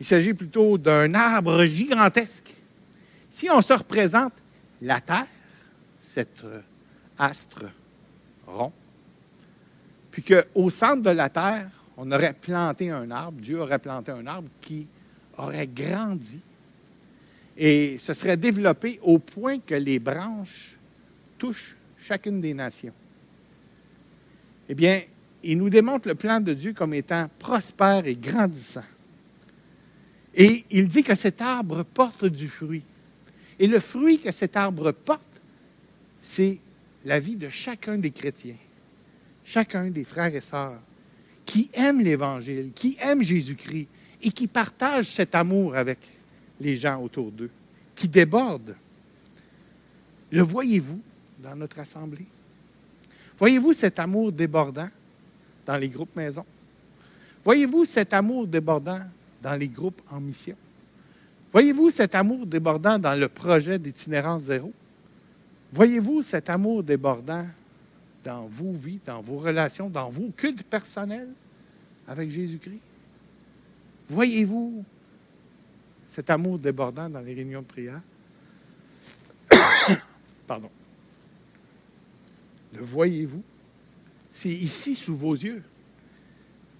il 0.00 0.04
s'agit 0.04 0.34
plutôt 0.34 0.76
d'un 0.76 1.14
arbre 1.14 1.64
gigantesque. 1.64 2.52
Si 3.30 3.48
on 3.48 3.62
se 3.62 3.74
représente 3.74 4.32
la 4.82 5.00
Terre, 5.00 5.26
cet 6.00 6.42
euh, 6.42 6.60
astre 7.18 7.64
rond, 8.46 8.72
puis 10.10 10.22
qu'au 10.22 10.70
centre 10.70 11.02
de 11.02 11.10
la 11.10 11.28
Terre, 11.28 11.68
on 11.96 12.10
aurait 12.10 12.34
planté 12.34 12.90
un 12.90 13.10
arbre, 13.10 13.40
Dieu 13.40 13.60
aurait 13.60 13.78
planté 13.78 14.12
un 14.12 14.26
arbre 14.26 14.48
qui 14.60 14.86
aurait 15.38 15.66
grandi 15.66 16.40
et 17.56 17.98
se 17.98 18.14
serait 18.14 18.36
développé 18.36 18.98
au 19.02 19.18
point 19.18 19.58
que 19.58 19.74
les 19.74 19.98
branches 19.98 20.76
touchent 21.38 21.76
chacune 21.98 22.40
des 22.40 22.54
nations. 22.54 22.92
Eh 24.68 24.74
bien, 24.74 25.02
il 25.42 25.58
nous 25.58 25.70
démontre 25.70 26.08
le 26.08 26.14
plan 26.14 26.40
de 26.40 26.52
Dieu 26.52 26.72
comme 26.72 26.94
étant 26.94 27.28
prospère 27.38 28.06
et 28.06 28.16
grandissant. 28.16 28.84
Et 30.34 30.64
il 30.70 30.88
dit 30.88 31.02
que 31.02 31.14
cet 31.14 31.40
arbre 31.40 31.82
porte 31.82 32.26
du 32.26 32.48
fruit. 32.48 32.84
Et 33.58 33.66
le 33.66 33.80
fruit 33.80 34.18
que 34.18 34.30
cet 34.32 34.56
arbre 34.56 34.92
porte, 34.92 35.22
c'est 36.20 36.58
la 37.06 37.20
vie 37.20 37.36
de 37.36 37.48
chacun 37.48 37.96
des 37.96 38.10
chrétiens, 38.10 38.56
chacun 39.44 39.90
des 39.90 40.02
frères 40.02 40.34
et 40.34 40.40
sœurs 40.40 40.80
qui 41.44 41.70
aiment 41.72 42.00
l'Évangile, 42.00 42.72
qui 42.74 42.98
aiment 43.00 43.22
Jésus-Christ 43.22 43.88
et 44.22 44.30
qui 44.32 44.48
partagent 44.48 45.06
cet 45.06 45.36
amour 45.36 45.76
avec 45.76 46.00
les 46.60 46.74
gens 46.74 47.00
autour 47.00 47.30
d'eux, 47.30 47.50
qui 47.94 48.08
débordent. 48.08 48.76
Le 50.32 50.42
voyez-vous 50.42 51.00
dans 51.38 51.54
notre 51.54 51.78
assemblée? 51.78 52.26
Voyez-vous 53.38 53.72
cet 53.72 54.00
amour 54.00 54.32
débordant 54.32 54.88
dans 55.64 55.76
les 55.76 55.88
groupes 55.88 56.16
maison? 56.16 56.44
Voyez-vous 57.44 57.84
cet 57.84 58.14
amour 58.14 58.48
débordant 58.48 59.00
dans 59.40 59.54
les 59.54 59.68
groupes 59.68 60.02
en 60.10 60.18
mission? 60.18 60.56
Voyez-vous 61.52 61.90
cet 61.90 62.16
amour 62.16 62.46
débordant 62.46 62.98
dans 62.98 63.14
le 63.14 63.28
projet 63.28 63.78
d'itinérance 63.78 64.42
zéro? 64.42 64.72
Voyez-vous 65.76 66.22
cet 66.22 66.48
amour 66.48 66.82
débordant 66.82 67.46
dans 68.24 68.46
vos 68.46 68.72
vies, 68.72 68.98
dans 69.04 69.20
vos 69.20 69.36
relations, 69.36 69.90
dans 69.90 70.08
vos 70.08 70.30
cultes 70.34 70.62
personnels 70.62 71.28
avec 72.08 72.30
Jésus-Christ? 72.30 72.80
Voyez-vous 74.08 74.82
cet 76.06 76.30
amour 76.30 76.58
débordant 76.58 77.10
dans 77.10 77.20
les 77.20 77.34
réunions 77.34 77.60
de 77.60 77.66
prière? 77.66 78.00
Pardon. 80.46 80.70
Le 82.72 82.82
voyez-vous? 82.82 83.42
C'est 84.32 84.48
ici 84.48 84.94
sous 84.94 85.14
vos 85.14 85.34
yeux. 85.34 85.62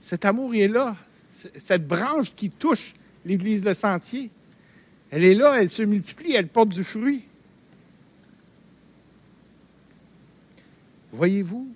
Cet 0.00 0.24
amour 0.24 0.54
est 0.54 0.68
là. 0.68 0.96
Cette 1.30 1.86
branche 1.86 2.34
qui 2.34 2.48
touche 2.48 2.94
l'Église 3.26 3.62
Le 3.62 3.74
Sentier, 3.74 4.30
elle 5.10 5.24
est 5.24 5.34
là, 5.34 5.60
elle 5.60 5.68
se 5.68 5.82
multiplie, 5.82 6.32
elle 6.32 6.48
porte 6.48 6.70
du 6.70 6.82
fruit. 6.82 7.26
Voyez-vous 11.16 11.72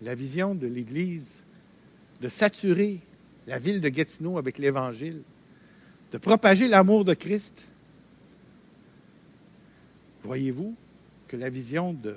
la 0.00 0.14
vision 0.14 0.54
de 0.54 0.66
l'Église 0.66 1.42
de 2.22 2.28
saturer 2.28 3.00
la 3.46 3.58
ville 3.58 3.82
de 3.82 3.88
Gatineau 3.90 4.38
avec 4.38 4.56
l'Évangile, 4.56 5.20
de 6.10 6.16
propager 6.16 6.68
l'amour 6.68 7.04
de 7.04 7.12
Christ? 7.12 7.68
Voyez-vous 10.22 10.74
que 11.28 11.36
la 11.36 11.50
vision 11.50 11.92
de 11.92 12.16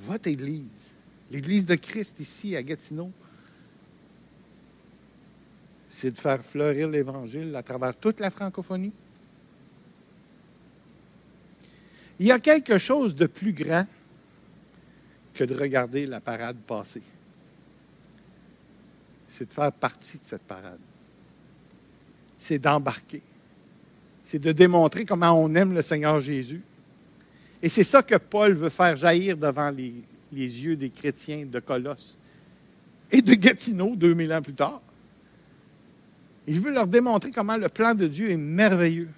votre 0.00 0.28
Église, 0.28 0.94
l'Église 1.30 1.64
de 1.64 1.76
Christ 1.76 2.20
ici 2.20 2.54
à 2.54 2.62
Gatineau, 2.62 3.10
c'est 5.88 6.10
de 6.10 6.18
faire 6.18 6.44
fleurir 6.44 6.88
l'Évangile 6.88 7.56
à 7.56 7.62
travers 7.62 7.96
toute 7.96 8.20
la 8.20 8.28
francophonie? 8.28 8.92
Il 12.18 12.26
y 12.26 12.30
a 12.30 12.38
quelque 12.38 12.76
chose 12.76 13.14
de 13.14 13.24
plus 13.24 13.54
grand 13.54 13.86
que 15.38 15.44
de 15.44 15.54
regarder 15.54 16.04
la 16.04 16.20
parade 16.20 16.56
passer. 16.66 17.02
C'est 19.28 19.48
de 19.48 19.52
faire 19.52 19.70
partie 19.70 20.18
de 20.18 20.24
cette 20.24 20.42
parade. 20.42 20.80
C'est 22.36 22.58
d'embarquer. 22.58 23.22
C'est 24.20 24.40
de 24.40 24.50
démontrer 24.50 25.04
comment 25.04 25.32
on 25.32 25.54
aime 25.54 25.74
le 25.74 25.82
Seigneur 25.82 26.18
Jésus. 26.18 26.60
Et 27.62 27.68
c'est 27.68 27.84
ça 27.84 28.02
que 28.02 28.16
Paul 28.16 28.54
veut 28.54 28.68
faire 28.68 28.96
jaillir 28.96 29.36
devant 29.36 29.70
les, 29.70 29.92
yeux 30.32 30.74
des 30.74 30.90
chrétiens 30.90 31.46
de 31.46 31.60
Colosse 31.60 32.18
et 33.12 33.22
de 33.22 33.34
Gatineau 33.34 33.94
2000 33.94 34.32
ans 34.32 34.42
plus 34.42 34.54
tard. 34.54 34.82
Il 36.48 36.58
veut 36.58 36.72
leur 36.72 36.88
démontrer 36.88 37.30
comment 37.30 37.56
le 37.56 37.68
plan 37.68 37.94
de 37.94 38.08
Dieu 38.08 38.30
est 38.30 38.36
merveilleux. 38.36 39.10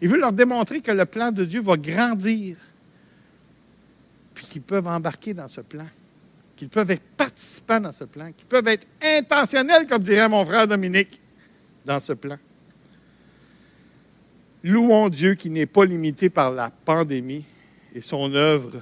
Il 0.00 0.08
veut 0.08 0.18
leur 0.18 0.32
démontrer 0.32 0.80
que 0.80 0.92
le 0.92 1.06
plan 1.06 1.32
de 1.32 1.44
Dieu 1.44 1.60
va 1.60 1.76
grandir 1.76 2.56
puis 4.40 4.46
qu'ils 4.46 4.62
peuvent 4.62 4.86
embarquer 4.86 5.34
dans 5.34 5.48
ce 5.48 5.60
plan, 5.60 5.84
qu'ils 6.56 6.70
peuvent 6.70 6.90
être 6.90 7.02
participants 7.14 7.78
dans 7.78 7.92
ce 7.92 8.04
plan, 8.04 8.32
qu'ils 8.32 8.46
peuvent 8.46 8.68
être 8.68 8.86
intentionnels, 9.02 9.86
comme 9.86 10.02
dirait 10.02 10.30
mon 10.30 10.46
frère 10.46 10.66
Dominique, 10.66 11.20
dans 11.84 12.00
ce 12.00 12.14
plan. 12.14 12.38
Louons 14.62 15.10
Dieu 15.10 15.34
qui 15.34 15.50
n'est 15.50 15.66
pas 15.66 15.84
limité 15.84 16.30
par 16.30 16.52
la 16.52 16.70
pandémie 16.70 17.44
et 17.94 18.00
son 18.00 18.32
œuvre 18.32 18.80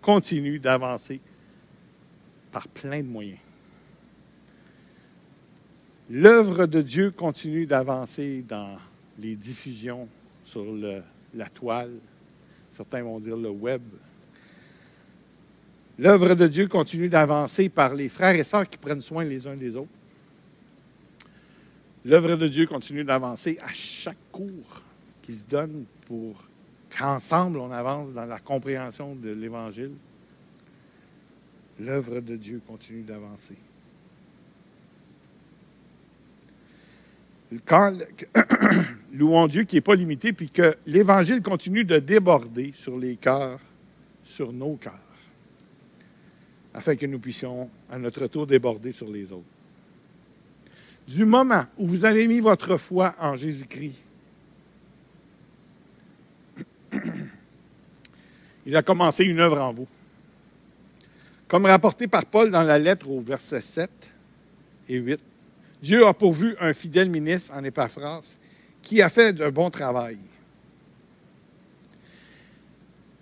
continue 0.00 0.60
d'avancer 0.60 1.20
par 2.52 2.68
plein 2.68 3.02
de 3.02 3.08
moyens. 3.08 3.40
L'œuvre 6.08 6.66
de 6.66 6.82
Dieu 6.82 7.10
continue 7.10 7.66
d'avancer 7.66 8.44
dans 8.46 8.78
les 9.18 9.34
diffusions 9.34 10.06
sur 10.44 10.64
la 11.34 11.48
toile, 11.48 11.94
certains 12.70 13.02
vont 13.02 13.18
dire 13.18 13.36
le 13.36 13.50
web, 13.50 13.82
L'œuvre 15.98 16.34
de 16.34 16.48
Dieu 16.48 16.66
continue 16.66 17.08
d'avancer 17.08 17.68
par 17.68 17.94
les 17.94 18.08
frères 18.08 18.34
et 18.34 18.42
sœurs 18.42 18.68
qui 18.68 18.78
prennent 18.78 19.00
soin 19.00 19.24
les 19.24 19.46
uns 19.46 19.54
des 19.54 19.76
autres. 19.76 19.90
L'œuvre 22.04 22.36
de 22.36 22.48
Dieu 22.48 22.66
continue 22.66 23.04
d'avancer 23.04 23.58
à 23.62 23.72
chaque 23.72 24.18
cours 24.32 24.82
qui 25.22 25.34
se 25.34 25.46
donne 25.46 25.84
pour 26.06 26.42
qu'ensemble 26.96 27.58
on 27.58 27.70
avance 27.70 28.12
dans 28.12 28.26
la 28.26 28.40
compréhension 28.40 29.14
de 29.14 29.30
l'Évangile. 29.30 29.92
L'œuvre 31.78 32.20
de 32.20 32.36
Dieu 32.36 32.60
continue 32.66 33.02
d'avancer. 33.02 33.56
Quand, 37.64 37.96
louons 39.12 39.46
Dieu 39.46 39.62
qui 39.62 39.76
n'est 39.76 39.80
pas 39.80 39.94
limité, 39.94 40.32
puis 40.32 40.50
que 40.50 40.76
l'Évangile 40.86 41.40
continue 41.40 41.84
de 41.84 42.00
déborder 42.00 42.72
sur 42.72 42.98
les 42.98 43.14
cœurs, 43.16 43.60
sur 44.24 44.52
nos 44.52 44.74
cœurs 44.74 45.03
afin 46.74 46.96
que 46.96 47.06
nous 47.06 47.20
puissions 47.20 47.70
à 47.88 47.98
notre 47.98 48.26
tour 48.26 48.46
déborder 48.46 48.92
sur 48.92 49.08
les 49.08 49.32
autres. 49.32 49.44
Du 51.06 51.24
moment 51.24 51.64
où 51.78 51.86
vous 51.86 52.04
avez 52.04 52.26
mis 52.26 52.40
votre 52.40 52.76
foi 52.76 53.14
en 53.20 53.36
Jésus-Christ, 53.36 54.02
il 58.66 58.76
a 58.76 58.82
commencé 58.82 59.24
une 59.24 59.38
œuvre 59.38 59.60
en 59.60 59.72
vous. 59.72 59.88
Comme 61.46 61.66
rapporté 61.66 62.08
par 62.08 62.24
Paul 62.26 62.50
dans 62.50 62.62
la 62.62 62.78
lettre 62.78 63.08
au 63.08 63.20
verset 63.20 63.60
7 63.60 63.90
et 64.88 64.96
8, 64.96 65.22
Dieu 65.82 66.06
a 66.06 66.14
pourvu 66.14 66.56
un 66.58 66.72
fidèle 66.72 67.10
ministre 67.10 67.52
en 67.54 67.62
Épaphras 67.62 68.38
qui 68.80 69.00
a 69.02 69.08
fait 69.08 69.40
un 69.40 69.50
bon 69.50 69.70
travail. 69.70 70.18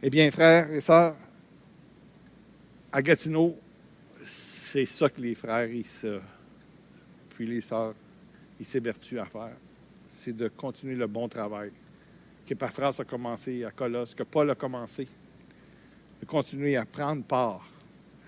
Eh 0.03 0.11
bien, 0.11 0.31
frères 0.31 0.71
et 0.73 0.81
sœurs, 0.81 1.17
à 2.93 3.01
Gatineau, 3.01 3.59
c'est 4.25 4.85
ça 4.85 5.09
que 5.09 5.21
les 5.21 5.35
frères, 5.35 5.71
ils 5.71 5.87
se, 5.87 6.21
puis 7.31 7.47
les 7.47 7.61
sœurs, 7.61 7.95
ils 8.61 8.67
s'évertuent 8.67 9.19
à 9.19 9.25
faire. 9.25 9.57
C'est 10.07 10.37
de 10.37 10.49
continuer 10.49 10.95
le 10.95 11.07
bon 11.07 11.29
travail 11.29 11.73
que 12.47 12.67
France 12.69 13.01
a 13.01 13.05
commencé 13.05 13.65
à 13.65 13.71
Colosse, 13.71 14.15
que 14.15 14.23
Paul 14.23 14.51
a 14.51 14.55
commencé. 14.55 15.09
de 16.21 16.27
continuer 16.27 16.77
à 16.77 16.85
prendre 16.85 17.25
part 17.25 17.67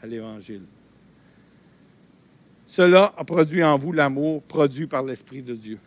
à 0.02 0.06
l'Évangile. 0.06 0.64
Cela 2.66 3.14
a 3.16 3.24
produit 3.24 3.62
en 3.62 3.78
vous 3.78 3.92
l'amour 3.92 4.42
produit 4.42 4.86
par 4.86 5.04
l'Esprit 5.04 5.42
de 5.42 5.54
Dieu. 5.54 5.78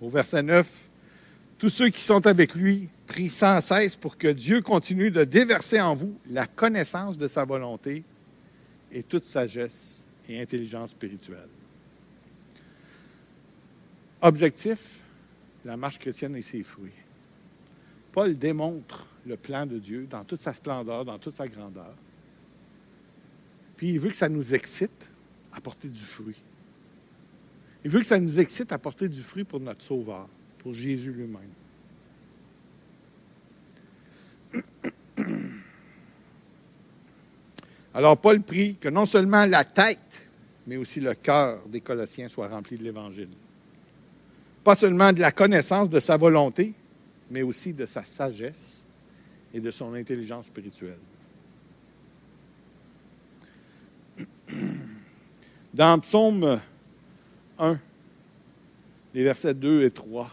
Au 0.00 0.08
verset 0.08 0.42
9, 0.42 0.88
tous 1.58 1.68
ceux 1.68 1.88
qui 1.88 2.00
sont 2.00 2.26
avec 2.26 2.54
lui 2.54 2.88
prient 3.06 3.28
sans 3.28 3.60
cesse 3.60 3.96
pour 3.96 4.16
que 4.16 4.28
Dieu 4.28 4.62
continue 4.62 5.10
de 5.10 5.24
déverser 5.24 5.80
en 5.80 5.94
vous 5.94 6.16
la 6.30 6.46
connaissance 6.46 7.18
de 7.18 7.26
sa 7.26 7.44
volonté 7.44 8.04
et 8.92 9.02
toute 9.02 9.24
sagesse 9.24 10.06
et 10.28 10.40
intelligence 10.40 10.90
spirituelle. 10.90 11.48
Objectif, 14.20 15.02
la 15.64 15.76
marche 15.76 15.98
chrétienne 15.98 16.36
et 16.36 16.42
ses 16.42 16.62
fruits. 16.62 16.92
Paul 18.12 18.36
démontre 18.36 19.06
le 19.26 19.36
plan 19.36 19.66
de 19.66 19.78
Dieu 19.78 20.06
dans 20.08 20.24
toute 20.24 20.40
sa 20.40 20.54
splendeur, 20.54 21.04
dans 21.04 21.18
toute 21.18 21.34
sa 21.34 21.48
grandeur. 21.48 21.94
Puis 23.76 23.90
il 23.90 24.00
veut 24.00 24.10
que 24.10 24.16
ça 24.16 24.28
nous 24.28 24.54
excite 24.54 25.10
à 25.52 25.60
porter 25.60 25.88
du 25.88 26.02
fruit. 26.02 26.42
Il 27.84 27.90
veut 27.90 28.00
que 28.00 28.06
ça 28.06 28.18
nous 28.18 28.40
excite 28.40 28.72
à 28.72 28.78
porter 28.78 29.08
du 29.08 29.22
fruit 29.22 29.44
pour 29.44 29.60
notre 29.60 29.82
Sauveur, 29.82 30.28
Jésus 30.72 31.12
lui-même. 31.12 31.42
Alors 37.94 38.16
Paul 38.18 38.40
prie 38.42 38.76
que 38.76 38.88
non 38.88 39.06
seulement 39.06 39.44
la 39.46 39.64
tête, 39.64 40.26
mais 40.66 40.76
aussi 40.76 41.00
le 41.00 41.14
cœur 41.14 41.66
des 41.66 41.80
Colossiens 41.80 42.28
soit 42.28 42.48
rempli 42.48 42.76
de 42.78 42.84
l'Évangile. 42.84 43.30
Pas 44.62 44.74
seulement 44.74 45.12
de 45.12 45.20
la 45.20 45.32
connaissance 45.32 45.88
de 45.90 45.98
sa 45.98 46.16
volonté, 46.16 46.74
mais 47.30 47.42
aussi 47.42 47.72
de 47.72 47.86
sa 47.86 48.04
sagesse 48.04 48.84
et 49.52 49.60
de 49.60 49.70
son 49.70 49.94
intelligence 49.94 50.46
spirituelle. 50.46 50.98
Dans 55.74 55.98
Psaume 56.00 56.60
1, 57.58 57.78
les 59.14 59.24
versets 59.24 59.54
2 59.54 59.84
et 59.84 59.90
3, 59.90 60.30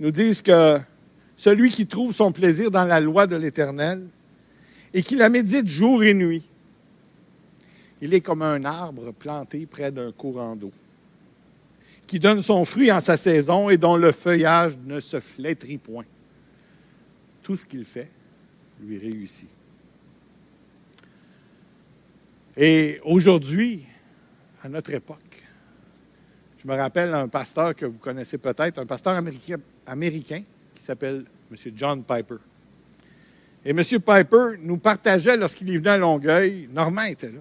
nous 0.00 0.10
disent 0.10 0.42
que 0.42 0.78
celui 1.36 1.70
qui 1.70 1.86
trouve 1.86 2.12
son 2.12 2.32
plaisir 2.32 2.70
dans 2.70 2.84
la 2.84 3.00
loi 3.00 3.26
de 3.26 3.36
l'Éternel 3.36 4.06
et 4.92 5.02
qui 5.02 5.16
la 5.16 5.28
médite 5.28 5.68
jour 5.68 6.02
et 6.02 6.14
nuit, 6.14 6.48
il 8.00 8.14
est 8.14 8.20
comme 8.20 8.42
un 8.42 8.64
arbre 8.64 9.12
planté 9.12 9.66
près 9.66 9.90
d'un 9.90 10.12
courant 10.12 10.56
d'eau, 10.56 10.72
qui 12.06 12.18
donne 12.18 12.42
son 12.42 12.64
fruit 12.64 12.90
en 12.90 13.00
sa 13.00 13.16
saison 13.16 13.70
et 13.70 13.76
dont 13.76 13.96
le 13.96 14.12
feuillage 14.12 14.78
ne 14.84 15.00
se 15.00 15.20
flétrit 15.20 15.78
point. 15.78 16.04
Tout 17.42 17.56
ce 17.56 17.66
qu'il 17.66 17.84
fait 17.84 18.10
lui 18.80 18.98
réussit. 18.98 19.48
Et 22.56 23.00
aujourd'hui, 23.04 23.84
à 24.62 24.68
notre 24.68 24.92
époque, 24.92 25.42
je 26.62 26.68
me 26.68 26.74
rappelle 26.74 27.14
un 27.14 27.28
pasteur 27.28 27.74
que 27.74 27.86
vous 27.86 27.98
connaissez 27.98 28.38
peut-être, 28.38 28.78
un 28.78 28.86
pasteur 28.86 29.20
américain, 29.86 30.42
qui 30.74 30.82
s'appelle 30.82 31.24
M. 31.50 31.72
John 31.74 32.02
Piper. 32.02 32.36
Et 33.64 33.70
M. 33.70 33.80
Piper 33.80 34.58
nous 34.60 34.78
partageait 34.78 35.36
lorsqu'il 35.36 35.72
est 35.72 35.78
venu 35.78 35.88
à 35.88 35.98
Longueuil, 35.98 36.68
Normand 36.72 37.02
était 37.02 37.30
là, 37.30 37.40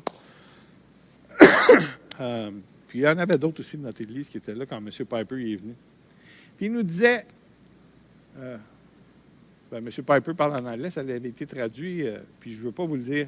Euh, 2.20 2.50
puis 2.88 2.98
il 2.98 3.02
y 3.04 3.08
en 3.08 3.16
avait 3.20 3.38
d'autres 3.38 3.60
aussi 3.60 3.78
de 3.78 3.84
notre 3.84 4.02
église 4.02 4.28
qui 4.28 4.38
étaient 4.38 4.56
là 4.56 4.66
quand 4.66 4.78
M. 4.78 4.90
Piper 4.90 5.36
est 5.36 5.56
venu. 5.56 5.76
Puis 6.56 6.66
il 6.66 6.72
nous 6.72 6.82
disait, 6.82 7.24
euh, 8.40 8.58
ben, 9.72 9.86
M. 9.86 9.92
Piper 9.92 10.34
parle 10.34 10.54
en 10.54 10.66
anglais, 10.66 10.90
ça 10.90 11.02
avait 11.02 11.18
été 11.18 11.46
traduit, 11.46 12.08
euh, 12.08 12.18
puis 12.40 12.54
je 12.54 12.58
ne 12.58 12.64
veux 12.64 12.72
pas 12.72 12.86
vous 12.86 12.96
le 12.96 13.04
dire 13.04 13.28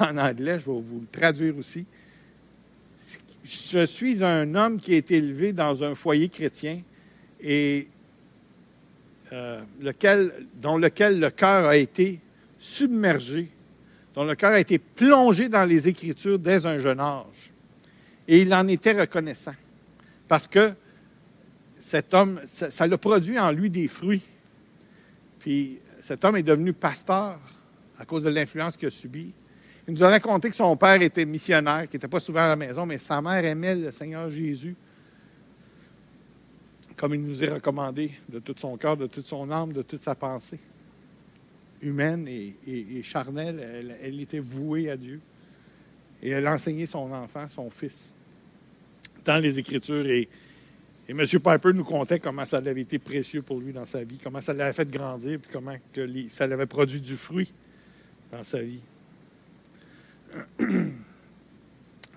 en 0.00 0.18
anglais, 0.18 0.60
je 0.60 0.70
vais 0.70 0.80
vous 0.80 1.00
le 1.00 1.06
traduire 1.10 1.56
aussi. 1.56 1.86
Je 3.48 3.86
suis 3.86 4.24
un 4.24 4.56
homme 4.56 4.80
qui 4.80 4.94
a 4.94 4.96
été 4.96 5.18
élevé 5.18 5.52
dans 5.52 5.84
un 5.84 5.94
foyer 5.94 6.28
chrétien 6.28 6.82
et 7.40 7.86
lequel, 9.80 10.32
dont 10.56 10.76
lequel 10.76 11.20
le 11.20 11.30
cœur 11.30 11.66
a 11.66 11.76
été 11.76 12.20
submergé, 12.58 13.48
dont 14.16 14.24
le 14.24 14.34
cœur 14.34 14.52
a 14.52 14.58
été 14.58 14.78
plongé 14.78 15.48
dans 15.48 15.64
les 15.64 15.86
Écritures 15.86 16.40
dès 16.40 16.66
un 16.66 16.78
jeune 16.78 16.98
âge. 16.98 17.52
Et 18.26 18.40
il 18.40 18.52
en 18.52 18.66
était 18.66 18.98
reconnaissant. 18.98 19.54
Parce 20.26 20.48
que 20.48 20.72
cet 21.78 22.14
homme, 22.14 22.40
ça, 22.44 22.86
l'a 22.86 22.98
produit 22.98 23.38
en 23.38 23.52
lui 23.52 23.70
des 23.70 23.86
fruits. 23.86 24.24
Puis 25.38 25.78
cet 26.00 26.24
homme 26.24 26.36
est 26.36 26.42
devenu 26.42 26.72
pasteur 26.72 27.38
à 27.96 28.04
cause 28.04 28.24
de 28.24 28.30
l'influence 28.30 28.76
qu'il 28.76 28.88
a 28.88 28.90
subie. 28.90 29.32
Il 29.88 29.94
nous 29.94 30.02
a 30.02 30.10
raconté 30.10 30.50
que 30.50 30.56
son 30.56 30.76
père 30.76 31.00
était 31.00 31.24
missionnaire, 31.24 31.88
qui 31.88 31.96
n'était 31.96 32.08
pas 32.08 32.18
souvent 32.18 32.40
à 32.40 32.48
la 32.48 32.56
maison, 32.56 32.84
mais 32.84 32.98
sa 32.98 33.22
mère 33.22 33.44
aimait 33.44 33.76
le 33.76 33.92
Seigneur 33.92 34.28
Jésus, 34.30 34.74
comme 36.96 37.14
il 37.14 37.22
nous 37.22 37.44
est 37.44 37.48
recommandé, 37.48 38.10
de 38.28 38.40
tout 38.40 38.54
son 38.56 38.76
cœur, 38.76 38.96
de 38.96 39.06
toute 39.06 39.26
son 39.26 39.48
âme, 39.50 39.72
de 39.72 39.82
toute 39.82 40.00
sa 40.00 40.14
pensée. 40.14 40.58
Humaine 41.82 42.26
et, 42.26 43.02
charnelle, 43.02 43.96
elle, 44.02 44.20
était 44.20 44.40
vouée 44.40 44.90
à 44.90 44.96
Dieu. 44.96 45.20
Et 46.22 46.30
elle 46.30 46.46
a 46.46 46.54
enseigné 46.54 46.86
son 46.86 47.12
enfant, 47.12 47.46
son 47.46 47.70
fils 47.70 48.14
dans 49.24 49.36
les 49.36 49.58
Écritures. 49.58 50.06
Et, 50.06 50.28
M. 51.08 51.24
Piper 51.24 51.72
nous 51.72 51.84
contait 51.84 52.18
comment 52.18 52.44
ça 52.44 52.56
avait 52.56 52.80
été 52.80 52.98
précieux 52.98 53.42
pour 53.42 53.60
lui 53.60 53.72
dans 53.72 53.86
sa 53.86 54.02
vie, 54.02 54.18
comment 54.18 54.40
ça 54.40 54.52
l'avait 54.52 54.72
fait 54.72 54.90
grandir, 54.90 55.38
puis 55.38 55.50
comment 55.52 55.76
ça 56.28 56.46
l'avait 56.48 56.66
produit 56.66 57.00
du 57.00 57.14
fruit 57.14 57.52
dans 58.32 58.42
sa 58.42 58.60
vie. 58.62 58.80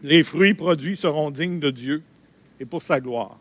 Les 0.01 0.23
fruits 0.23 0.53
produits 0.53 0.95
seront 0.95 1.29
dignes 1.31 1.59
de 1.59 1.71
Dieu 1.71 2.03
et 2.59 2.65
pour 2.65 2.81
sa 2.81 2.99
gloire. 2.99 3.37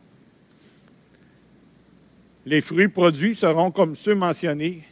Les 2.47 2.61
fruits 2.61 2.89
produits 2.89 3.35
seront 3.35 3.71
comme 3.71 3.95
ceux 3.95 4.15
mentionnés 4.15 4.85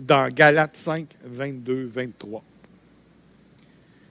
dans 0.00 0.32
Galates 0.32 0.76
5, 0.76 1.08
22, 1.24 1.86
23, 1.86 2.42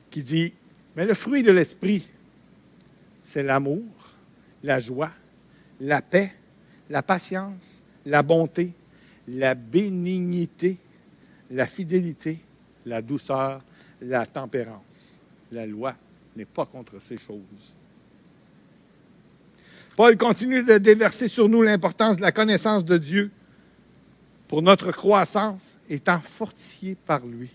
qui 0.10 0.22
dit, 0.22 0.54
mais 0.96 1.06
le 1.06 1.14
fruit 1.14 1.44
de 1.44 1.52
l'esprit, 1.52 2.08
c'est 3.24 3.44
l'amour, 3.44 3.84
la 4.64 4.80
joie, 4.80 5.12
la 5.80 6.02
paix, 6.02 6.34
la 6.90 7.02
patience, 7.02 7.82
la 8.06 8.22
bonté, 8.22 8.74
la 9.28 9.56
bénignité, 9.56 10.78
la 11.52 11.66
fidélité, 11.68 12.40
la 12.86 13.02
douceur, 13.02 13.62
la 14.04 14.26
tempérance. 14.26 15.18
La 15.52 15.66
loi 15.66 15.96
n'est 16.36 16.46
pas 16.46 16.66
contre 16.66 17.02
ces 17.02 17.18
choses. 17.18 17.76
Paul 19.96 20.18
continue 20.18 20.64
de 20.64 20.78
déverser 20.78 21.28
sur 21.28 21.48
nous 21.48 21.62
l'importance 21.62 22.18
de 22.18 22.22
la 22.22 22.32
connaissance 22.32 22.84
de 22.84 22.98
Dieu 22.98 23.32
pour 24.48 24.62
notre 24.62 24.92
croissance 24.92 25.78
étant 25.90 26.20
fortifiée 26.20 26.96
par 26.96 27.26
lui. 27.26 27.50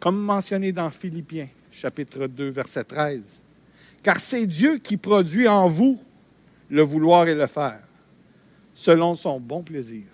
Comme 0.00 0.20
mentionné 0.20 0.72
dans 0.72 0.90
Philippiens, 0.90 1.48
chapitre 1.70 2.26
2, 2.26 2.48
verset 2.48 2.84
13, 2.84 3.42
car 4.02 4.18
c'est 4.18 4.46
Dieu 4.46 4.78
qui 4.78 4.96
produit 4.96 5.48
en 5.48 5.68
vous 5.68 5.98
le 6.70 6.82
vouloir 6.82 7.26
et 7.28 7.34
le 7.34 7.46
faire, 7.46 7.80
selon 8.74 9.14
son 9.14 9.40
bon 9.40 9.62
plaisir. 9.62 10.04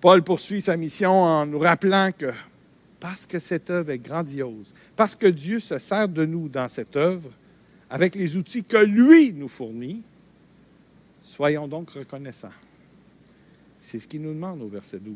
Paul 0.00 0.22
poursuit 0.22 0.60
sa 0.60 0.76
mission 0.76 1.22
en 1.22 1.46
nous 1.46 1.58
rappelant 1.58 2.10
que 2.16 2.32
parce 3.00 3.26
que 3.26 3.38
cette 3.38 3.70
œuvre 3.70 3.90
est 3.90 3.98
grandiose, 3.98 4.74
parce 4.96 5.14
que 5.14 5.26
Dieu 5.26 5.60
se 5.60 5.78
sert 5.78 6.08
de 6.08 6.24
nous 6.24 6.48
dans 6.48 6.68
cette 6.68 6.96
œuvre, 6.96 7.30
avec 7.90 8.14
les 8.14 8.36
outils 8.36 8.64
que 8.64 8.76
lui 8.76 9.32
nous 9.32 9.48
fournit, 9.48 10.02
soyons 11.22 11.68
donc 11.68 11.90
reconnaissants. 11.90 12.52
C'est 13.80 13.98
ce 13.98 14.08
qu'il 14.08 14.22
nous 14.22 14.34
demande 14.34 14.60
au 14.62 14.68
verset 14.68 14.98
12. 14.98 15.14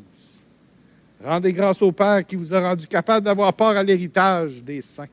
Rendez 1.23 1.53
grâce 1.53 1.83
au 1.83 1.93
Père 1.93 2.25
qui 2.25 2.37
vous 2.37 2.55
a 2.55 2.61
rendu 2.61 2.87
capable 2.87 3.27
d'avoir 3.27 3.53
part 3.53 3.77
à 3.77 3.83
l'héritage 3.83 4.63
des 4.63 4.81
saints 4.81 5.09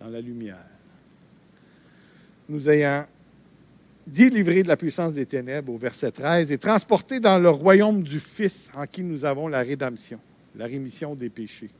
dans 0.00 0.08
la 0.08 0.20
lumière. 0.20 0.66
Nous 2.48 2.68
ayant 2.68 3.06
délivrés 4.12 4.62
de 4.62 4.68
la 4.68 4.76
puissance 4.76 5.12
des 5.12 5.26
ténèbres 5.26 5.72
au 5.72 5.78
verset 5.78 6.10
13 6.10 6.50
et 6.52 6.58
transportés 6.58 7.20
dans 7.20 7.38
le 7.38 7.50
royaume 7.50 8.02
du 8.02 8.18
Fils 8.18 8.70
en 8.74 8.86
qui 8.86 9.02
nous 9.02 9.24
avons 9.24 9.48
la 9.48 9.60
rédemption, 9.60 10.18
la 10.56 10.66
rémission 10.66 11.14
des 11.14 11.30
péchés. 11.30 11.70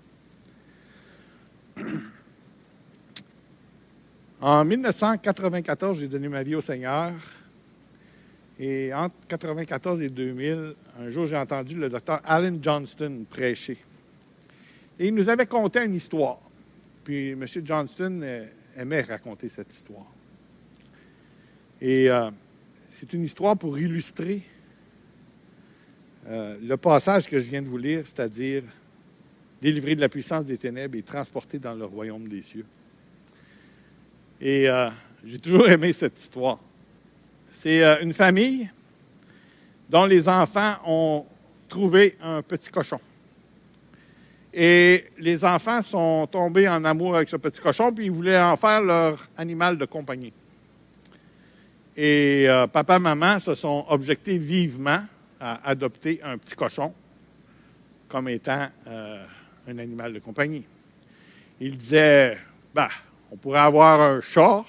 En 4.43 4.65
1994, 4.65 5.99
j'ai 5.99 6.09
donné 6.09 6.27
ma 6.27 6.43
vie 6.43 6.55
au 6.55 6.63
Seigneur. 6.63 7.13
Et 8.59 8.91
entre 8.95 9.15
1994 9.15 10.01
et 10.01 10.09
2000, 10.09 10.75
un 10.99 11.11
jour, 11.11 11.27
j'ai 11.27 11.37
entendu 11.37 11.75
le 11.75 11.91
docteur 11.91 12.23
Alan 12.25 12.57
Johnston 12.59 13.27
prêcher. 13.29 13.77
Et 14.99 15.09
il 15.09 15.15
nous 15.15 15.29
avait 15.29 15.45
conté 15.45 15.85
une 15.85 15.95
histoire. 15.95 16.39
Puis 17.05 17.33
M. 17.33 17.45
Johnston 17.63 18.21
euh, 18.23 18.47
aimait 18.77 19.03
raconter 19.03 19.51
cette 19.51 19.75
histoire. 19.75 20.07
Et 21.81 22.11
euh, 22.11 22.31
c'est 22.91 23.13
une 23.15 23.23
histoire 23.23 23.57
pour 23.57 23.79
illustrer 23.79 24.43
euh, 26.29 26.57
le 26.63 26.77
passage 26.77 27.27
que 27.27 27.39
je 27.39 27.51
viens 27.51 27.63
de 27.63 27.69
vous 27.69 27.79
lire, 27.79 28.03
c'est-à-dire 28.05 28.63
délivrés 29.63 29.95
de 29.95 30.01
la 30.03 30.11
puissance 30.11 30.45
des 30.45 30.59
ténèbres 30.59 30.97
et 30.97 31.03
transportés 31.03 31.59
dans 31.59 31.75
le 31.75 31.87
royaume 31.87 32.29
des 32.29 32.43
cieux. 32.43 32.67
Et 34.41 34.69
euh, 34.69 34.91
j'ai 35.25 35.39
toujours 35.39 35.69
aimé 35.71 35.93
cette 35.95 36.19
histoire. 36.19 36.59
C'est 37.51 37.83
une 38.03 38.13
famille 38.13 38.69
dont 39.89 40.05
les 40.05 40.29
enfants 40.29 40.77
ont 40.87 41.25
trouvé 41.69 42.17
un 42.23 42.43
petit 42.43 42.71
cochon. 42.71 43.01
Et 44.53 45.05
les 45.19 45.45
enfants 45.45 45.81
sont 45.81 46.27
tombés 46.31 46.69
en 46.69 46.85
amour 46.85 47.17
avec 47.17 47.29
ce 47.29 47.37
petit 47.37 47.61
cochon, 47.61 47.93
puis 47.93 48.07
ils 48.07 48.13
voulaient 48.13 48.41
en 48.41 48.57
faire 48.57 48.83
leur 48.83 49.29
animal 49.37 49.79
de 49.79 49.85
compagnie. 49.85 50.33
Et 52.03 52.49
euh, 52.49 52.67
papa 52.67 52.97
et 52.97 52.99
maman 52.99 53.39
se 53.39 53.55
sont 53.55 53.85
objectés 53.91 54.39
vivement 54.39 55.05
à 55.39 55.69
adopter 55.69 56.19
un 56.23 56.39
petit 56.39 56.55
cochon 56.55 56.95
comme 58.09 58.27
étant 58.31 58.69
euh, 58.87 59.23
un 59.69 59.77
animal 59.77 60.15
de 60.15 60.19
compagnie. 60.19 60.65
Ils 61.61 61.77
disaient, 61.77 62.39
bah, 62.75 62.89
on 63.31 63.37
pourrait 63.37 63.61
avoir 63.61 64.01
un 64.01 64.23
chat, 64.23 64.65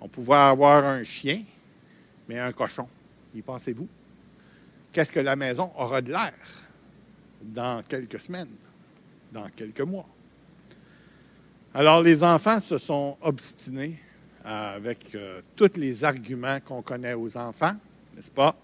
on 0.00 0.08
pourrait 0.08 0.38
avoir 0.38 0.86
un 0.86 1.04
chien, 1.04 1.42
mais 2.26 2.38
un 2.38 2.52
cochon, 2.52 2.88
y 3.34 3.42
pensez-vous? 3.42 3.88
Qu'est-ce 4.92 5.12
que 5.12 5.20
la 5.20 5.36
maison 5.36 5.70
aura 5.76 6.00
de 6.00 6.10
l'air 6.10 6.32
dans 7.42 7.82
quelques 7.86 8.18
semaines? 8.18 8.48
dans 9.30 9.50
quelques 9.50 9.82
mois? 9.82 10.08
Alors 11.74 12.00
les 12.00 12.24
enfants 12.24 12.60
se 12.60 12.78
sont 12.78 13.18
obstinés 13.20 13.98
avec 14.44 15.14
euh, 15.14 15.40
tous 15.54 15.76
les 15.76 16.04
arguments 16.04 16.58
qu'on 16.60 16.82
connaît 16.82 17.14
aux 17.14 17.36
enfants, 17.36 17.74
n'est-ce 18.14 18.30
pas? 18.30 18.56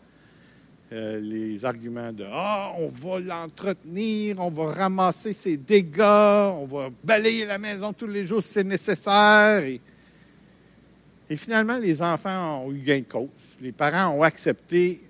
Euh, 0.90 1.20
les 1.20 1.64
arguments 1.64 2.12
de 2.12 2.24
Ah, 2.30 2.72
on 2.78 2.88
va 2.88 3.20
l'entretenir, 3.20 4.40
on 4.40 4.48
va 4.48 4.72
ramasser 4.72 5.34
ses 5.34 5.56
dégâts, 5.56 6.00
on 6.00 6.64
va 6.64 6.88
balayer 7.04 7.44
la 7.44 7.58
maison 7.58 7.92
tous 7.92 8.06
les 8.06 8.24
jours 8.24 8.42
si 8.42 8.54
c'est 8.54 8.64
nécessaire. 8.64 9.62
Et, 9.62 11.36
finalement, 11.36 11.76
les 11.76 12.00
enfants 12.00 12.64
ont 12.64 12.72
eu 12.72 12.78
gain 12.78 13.00
de 13.00 13.04
cause. 13.04 13.58
Les 13.60 13.72
parents 13.72 14.14
ont 14.14 14.22
accepté 14.22 15.02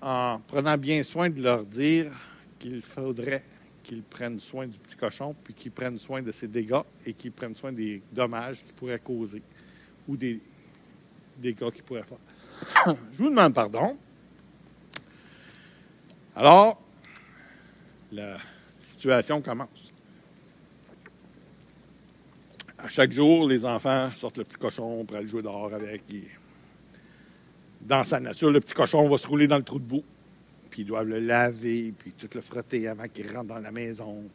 en 0.00 0.38
prenant 0.46 0.78
bien 0.78 1.02
soin 1.02 1.28
de 1.28 1.42
leur 1.42 1.64
dire 1.64 2.12
qu'il 2.58 2.80
faudrait 2.80 3.42
qu'ils 3.82 4.02
prennent 4.02 4.38
soin 4.38 4.68
du 4.68 4.78
petit 4.78 4.96
cochon, 4.96 5.34
puis 5.42 5.52
qu'ils 5.52 5.72
prennent 5.72 5.98
soin 5.98 6.22
de 6.22 6.30
ses 6.30 6.46
dégâts 6.46 6.82
et 7.04 7.12
qu'ils 7.12 7.32
prennent 7.32 7.56
soin 7.56 7.72
des 7.72 8.00
dommages 8.12 8.62
qu'il 8.62 8.72
pourrait 8.72 9.00
causer 9.00 9.42
ou 10.08 10.16
des 10.16 10.40
dégâts 11.38 11.70
qu'il 11.70 11.82
pourrait 11.82 12.04
faire. 12.04 12.18
Je 13.12 13.18
vous 13.18 13.30
demande 13.30 13.54
pardon. 13.54 13.96
Alors, 16.36 16.80
la 18.12 18.38
situation 18.80 19.40
commence. 19.40 19.92
À 22.78 22.88
chaque 22.88 23.12
jour, 23.12 23.48
les 23.48 23.64
enfants 23.64 24.10
sortent 24.14 24.38
le 24.38 24.44
petit 24.44 24.58
cochon 24.58 25.04
pour 25.04 25.16
aller 25.16 25.28
jouer 25.28 25.42
dehors 25.42 25.72
avec. 25.72 26.02
dans 27.80 28.04
sa 28.04 28.20
nature, 28.20 28.50
le 28.50 28.60
petit 28.60 28.74
cochon 28.74 29.08
va 29.08 29.16
se 29.16 29.26
rouler 29.26 29.46
dans 29.46 29.56
le 29.56 29.62
trou 29.62 29.78
de 29.78 29.84
boue 29.84 30.04
puis 30.74 30.82
ils 30.82 30.86
doivent 30.86 31.06
le 31.06 31.20
laver, 31.20 31.94
puis 31.96 32.10
tout 32.18 32.28
le 32.34 32.40
frotter 32.40 32.88
avant 32.88 33.06
qu'il 33.06 33.30
rentre 33.30 33.46
dans 33.46 33.60
la 33.60 33.70
maison. 33.70 34.28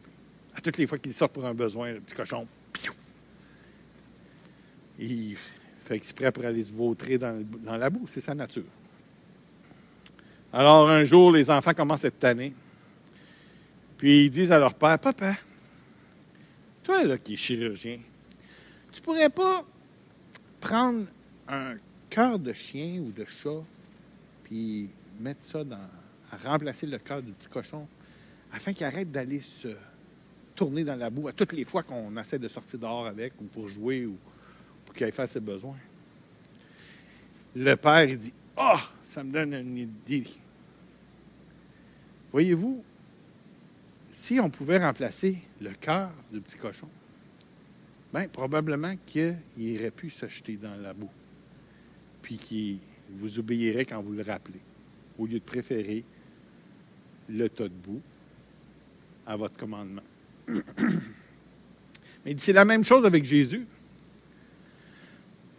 À 0.55 0.61
toutes 0.61 0.78
les 0.78 0.88
fois 0.88 0.97
qu'il 0.97 1.13
sort 1.13 1.30
pour 1.30 1.45
un 1.45 1.53
besoin, 1.53 1.91
le 1.91 1.99
petit 1.99 2.15
cochon, 2.15 2.47
il 4.97 5.36
fait 5.89 5.95
exprès 5.95 6.31
pour 6.31 6.45
aller 6.45 6.63
se 6.63 6.71
vautrer 6.71 7.17
dans, 7.17 7.43
la 7.65 7.89
boue. 7.89 8.05
C'est 8.05 8.21
sa 8.21 8.35
nature. 8.35 8.63
Alors, 10.53 10.87
un 10.87 11.03
jour, 11.03 11.31
les 11.31 11.49
enfants 11.49 11.73
commencent 11.73 12.01
cette 12.01 12.23
année. 12.23 12.53
Puis 13.97 14.25
ils 14.25 14.29
disent 14.29 14.51
à 14.51 14.59
leur 14.59 14.75
père 14.75 14.99
Papa, 14.99 15.35
toi 16.83 17.03
là, 17.03 17.17
qui 17.17 17.33
es 17.33 17.35
chirurgien, 17.35 17.99
tu 18.91 19.01
pourrais 19.01 19.29
pas 19.29 19.65
prendre 20.61 21.05
un 21.47 21.75
cœur 22.09 22.37
de 22.37 22.53
chien 22.53 23.01
ou 23.01 23.11
de 23.11 23.25
chat, 23.25 23.63
puis 24.43 24.89
mettre 25.19 25.41
ça 25.41 25.63
dans, 25.63 25.75
à 26.31 26.51
remplacer 26.51 26.85
le 26.85 26.99
cœur 26.99 27.21
du 27.21 27.31
petit 27.31 27.47
cochon 27.47 27.87
afin 28.51 28.73
qu'il 28.73 28.85
arrête 28.85 29.11
d'aller 29.11 29.41
se 29.41 29.69
tourner 30.55 30.83
dans 30.83 30.95
la 30.95 31.09
boue 31.09 31.27
à 31.27 31.33
toutes 31.33 31.53
les 31.53 31.65
fois 31.65 31.83
qu'on 31.83 32.15
essaie 32.17 32.39
de 32.39 32.47
sortir 32.47 32.79
dehors 32.79 33.07
avec 33.07 33.33
ou 33.41 33.45
pour 33.45 33.67
jouer 33.67 34.05
ou 34.05 34.17
pour 34.89 34.95
qu'il 34.95 35.05
aille 35.05 35.11
faire 35.11 35.29
ses 35.29 35.39
besoins. 35.39 35.77
Le 37.55 37.75
père, 37.75 38.05
il 38.05 38.17
dit 38.17 38.33
Ah, 38.57 38.81
ça 39.03 39.23
me 39.23 39.31
donne 39.31 39.53
une 39.53 39.77
idée. 39.77 40.25
Voyez-vous, 42.31 42.83
si 44.09 44.39
on 44.39 44.49
pouvait 44.49 44.79
remplacer 44.79 45.37
le 45.61 45.69
cœur 45.75 46.09
du 46.31 46.41
petit 46.41 46.57
cochon, 46.57 46.89
bien, 48.11 48.27
probablement 48.29 48.95
qu'il 49.05 49.37
aurait 49.77 49.91
pu 49.91 50.09
se 50.09 50.27
jeter 50.27 50.55
dans 50.55 50.75
la 50.81 50.93
boue, 50.93 51.11
puis 52.23 52.39
qu'il 52.39 52.79
vous 53.11 53.37
obéirait 53.37 53.85
quand 53.85 54.01
vous 54.01 54.13
le 54.13 54.23
rappelez, 54.23 54.61
au 55.19 55.27
lieu 55.27 55.37
de 55.37 55.43
préférer 55.43 56.03
le 57.29 57.47
tas 57.47 57.65
de 57.65 57.69
boue 57.69 58.01
à 59.27 59.35
votre 59.35 59.55
commandement. 59.55 60.01
Mais 62.25 62.33
c'est 62.37 62.53
la 62.53 62.65
même 62.65 62.83
chose 62.83 63.05
avec 63.05 63.23
Jésus. 63.23 63.67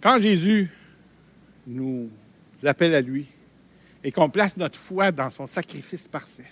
Quand 0.00 0.18
Jésus 0.18 0.70
nous 1.66 2.10
appelle 2.64 2.94
à 2.94 3.02
lui 3.02 3.26
et 4.02 4.10
qu'on 4.10 4.30
place 4.30 4.56
notre 4.56 4.78
foi 4.78 5.12
dans 5.12 5.28
son 5.28 5.46
sacrifice 5.46 6.08
parfait 6.08 6.50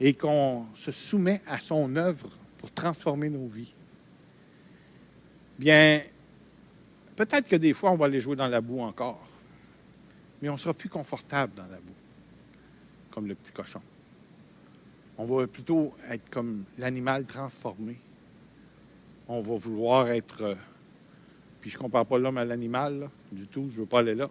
et 0.00 0.14
qu'on 0.14 0.66
se 0.74 0.90
soumet 0.90 1.42
à 1.46 1.60
son 1.60 1.94
œuvre 1.96 2.30
pour 2.56 2.72
transformer 2.72 3.28
nos 3.28 3.46
vies, 3.46 3.74
bien, 5.58 6.02
peut-être 7.14 7.46
que 7.46 7.56
des 7.56 7.74
fois, 7.74 7.90
on 7.90 7.96
va 7.96 8.06
aller 8.06 8.20
jouer 8.20 8.36
dans 8.36 8.48
la 8.48 8.62
boue 8.62 8.80
encore, 8.80 9.20
mais 10.40 10.48
on 10.48 10.56
sera 10.56 10.72
plus 10.72 10.88
confortable 10.88 11.52
dans 11.54 11.66
la 11.66 11.76
boue 11.76 11.92
comme 13.10 13.26
le 13.26 13.34
petit 13.34 13.52
cochon. 13.52 13.82
On 15.18 15.26
va 15.26 15.46
plutôt 15.46 15.94
être 16.08 16.30
comme 16.30 16.64
l'animal 16.78 17.26
transformé. 17.26 17.98
On 19.28 19.42
va 19.42 19.56
vouloir 19.56 20.08
être. 20.08 20.56
Puis 21.62 21.70
je 21.70 21.76
ne 21.76 21.82
compare 21.82 22.04
pas 22.04 22.18
l'homme 22.18 22.38
à 22.38 22.44
l'animal 22.44 23.08
du 23.30 23.46
tout, 23.46 23.68
je 23.70 23.76
ne 23.76 23.80
veux 23.80 23.86
pas 23.86 24.00
aller 24.00 24.16
là. 24.16 24.28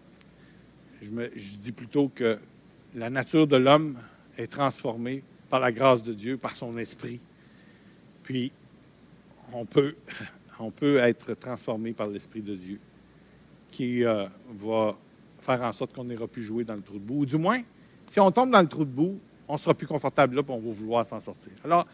Je 1.01 1.57
dis 1.57 1.71
plutôt 1.71 2.11
que 2.13 2.37
la 2.93 3.09
nature 3.09 3.47
de 3.47 3.55
l'homme 3.55 3.97
est 4.37 4.51
transformée 4.51 5.23
par 5.49 5.61
la 5.61 5.71
grâce 5.71 6.03
de 6.03 6.13
Dieu, 6.13 6.35
par 6.37 6.55
son 6.55 6.77
esprit. 6.77 7.21
Puis 8.21 8.51
on 9.53 9.65
peut, 9.65 9.95
on 10.59 10.71
peut 10.71 10.97
être 10.97 11.33
transformé 11.33 11.93
par 11.93 12.07
l'esprit 12.07 12.41
de 12.41 12.53
Dieu 12.53 12.79
qui 13.71 14.03
euh, 14.03 14.25
va 14.57 14.97
faire 15.39 15.61
en 15.61 15.71
sorte 15.71 15.95
qu'on 15.95 16.03
n'ira 16.03 16.27
plus 16.27 16.43
jouer 16.43 16.65
dans 16.65 16.75
le 16.75 16.81
trou 16.81 16.95
de 16.95 17.03
boue. 17.03 17.21
Ou 17.21 17.25
du 17.25 17.37
moins, 17.37 17.61
si 18.05 18.19
on 18.19 18.29
tombe 18.29 18.51
dans 18.51 18.61
le 18.61 18.67
trou 18.67 18.83
de 18.83 18.91
boue, 18.91 19.17
on 19.47 19.57
sera 19.57 19.73
plus 19.73 19.87
confortable 19.87 20.35
là, 20.35 20.41
et 20.41 20.51
on 20.51 20.59
va 20.59 20.71
vouloir 20.71 21.05
s'en 21.05 21.21
sortir. 21.21 21.53
Alors, 21.63 21.87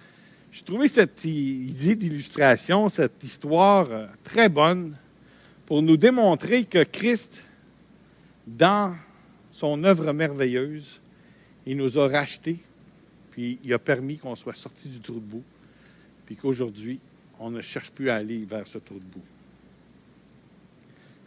j'ai 0.51 0.63
trouvé 0.63 0.87
cette 0.87 1.23
idée 1.25 1.95
d'illustration, 1.95 2.89
cette 2.89 3.23
histoire 3.23 3.87
euh, 3.91 4.07
très 4.23 4.49
bonne 4.49 4.95
pour 5.67 5.83
nous 5.83 5.97
démontrer 5.97 6.65
que 6.65 6.83
Christ, 6.83 7.45
dans 8.47 8.95
son 9.51 9.83
œuvre 9.83 10.11
merveilleuse, 10.13 10.99
il 11.67 11.77
nous 11.77 11.99
a 11.99 12.07
rachetés, 12.07 12.57
puis 13.29 13.59
il 13.63 13.71
a 13.73 13.79
permis 13.79 14.17
qu'on 14.17 14.35
soit 14.35 14.55
sorti 14.55 14.89
du 14.89 14.99
trou 14.99 15.15
de 15.15 15.19
boue, 15.19 15.43
puis 16.25 16.35
qu'aujourd'hui, 16.35 16.99
on 17.39 17.51
ne 17.51 17.61
cherche 17.61 17.91
plus 17.91 18.09
à 18.09 18.15
aller 18.15 18.43
vers 18.45 18.65
ce 18.65 18.79
trou 18.79 18.97
de 18.97 19.05
boue. 19.05 19.21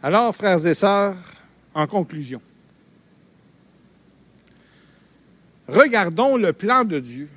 Alors, 0.03 0.35
frères 0.35 0.65
et 0.65 0.73
sœurs, 0.73 1.15
en 1.73 1.87
conclusion, 1.87 2.41
Regardons 5.71 6.35
le 6.35 6.51
plan 6.51 6.83
de 6.83 6.99
Dieu 6.99 7.29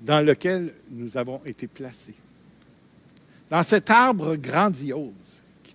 dans 0.00 0.24
lequel 0.24 0.72
nous 0.90 1.16
avons 1.16 1.40
été 1.44 1.66
placés. 1.66 2.14
Dans 3.50 3.64
cet 3.64 3.90
arbre 3.90 4.36
grandiose 4.36 5.12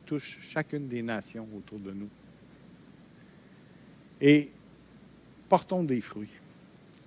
touche 0.07 0.39
chacune 0.41 0.87
des 0.87 1.01
nations 1.01 1.47
autour 1.55 1.79
de 1.79 1.91
nous. 1.91 2.09
Et 4.21 4.49
portons 5.49 5.83
des 5.83 6.01
fruits. 6.01 6.31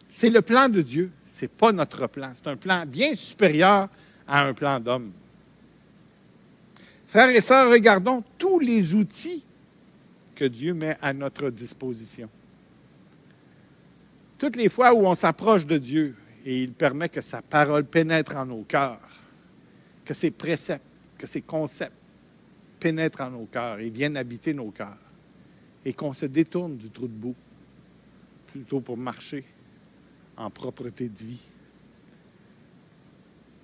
C'est 0.09 0.31
le 0.31 0.43
plan 0.43 0.69
de 0.69 0.83
Dieu, 0.83 1.11
ce 1.27 1.45
n'est 1.45 1.49
pas 1.49 1.73
notre 1.73 2.07
plan. 2.07 2.33
C'est 2.35 2.49
un 2.49 2.57
plan 2.57 2.85
bien 2.87 3.15
supérieur 3.15 3.89
à 4.29 4.45
un 4.45 4.53
plan 4.53 4.79
d'homme. 4.79 5.13
Frères 7.07 7.31
et 7.31 7.41
sœurs, 7.41 7.71
regardons 7.71 8.23
tous 8.39 8.61
les 8.61 8.95
outils 8.95 9.45
que 10.35 10.45
Dieu 10.45 10.75
met 10.75 10.97
à 11.01 11.13
notre 11.13 11.51
disposition. 11.51 12.29
Toutes 14.39 14.57
les 14.57 14.69
fois 14.69 14.95
où 14.95 15.07
on 15.07 15.15
s'approche 15.15 15.67
de 15.67 15.79
Dieu 15.79 16.15
et 16.45 16.63
il 16.63 16.73
permet 16.73 17.09
que 17.09 17.21
sa 17.21 17.43
parole 17.43 17.85
pénètre 17.85 18.37
en 18.37 18.47
nos 18.47 18.63
cœurs, 18.63 19.01
que 20.05 20.15
ses 20.15 20.31
préceptes, 20.31 20.85
que 21.19 21.27
ses 21.27 21.43
concepts 21.43 22.00
pénètrent 22.81 23.21
en 23.21 23.31
nos 23.31 23.47
cœurs 23.47 23.79
et 23.79 23.91
viennent 23.91 24.17
habiter 24.17 24.55
nos 24.55 24.71
cœurs, 24.71 24.99
et 25.85 25.93
qu'on 25.93 26.15
se 26.15 26.27
détourne 26.27 26.77
du 26.77 26.91
trou 26.91 27.07
de 27.07 27.13
boue, 27.13 27.37
plutôt 28.49 28.81
pour 28.81 28.97
marcher 28.97 29.45
en 30.37 30.51
propreté 30.51 31.09
de 31.09 31.19
vie, 31.19 31.47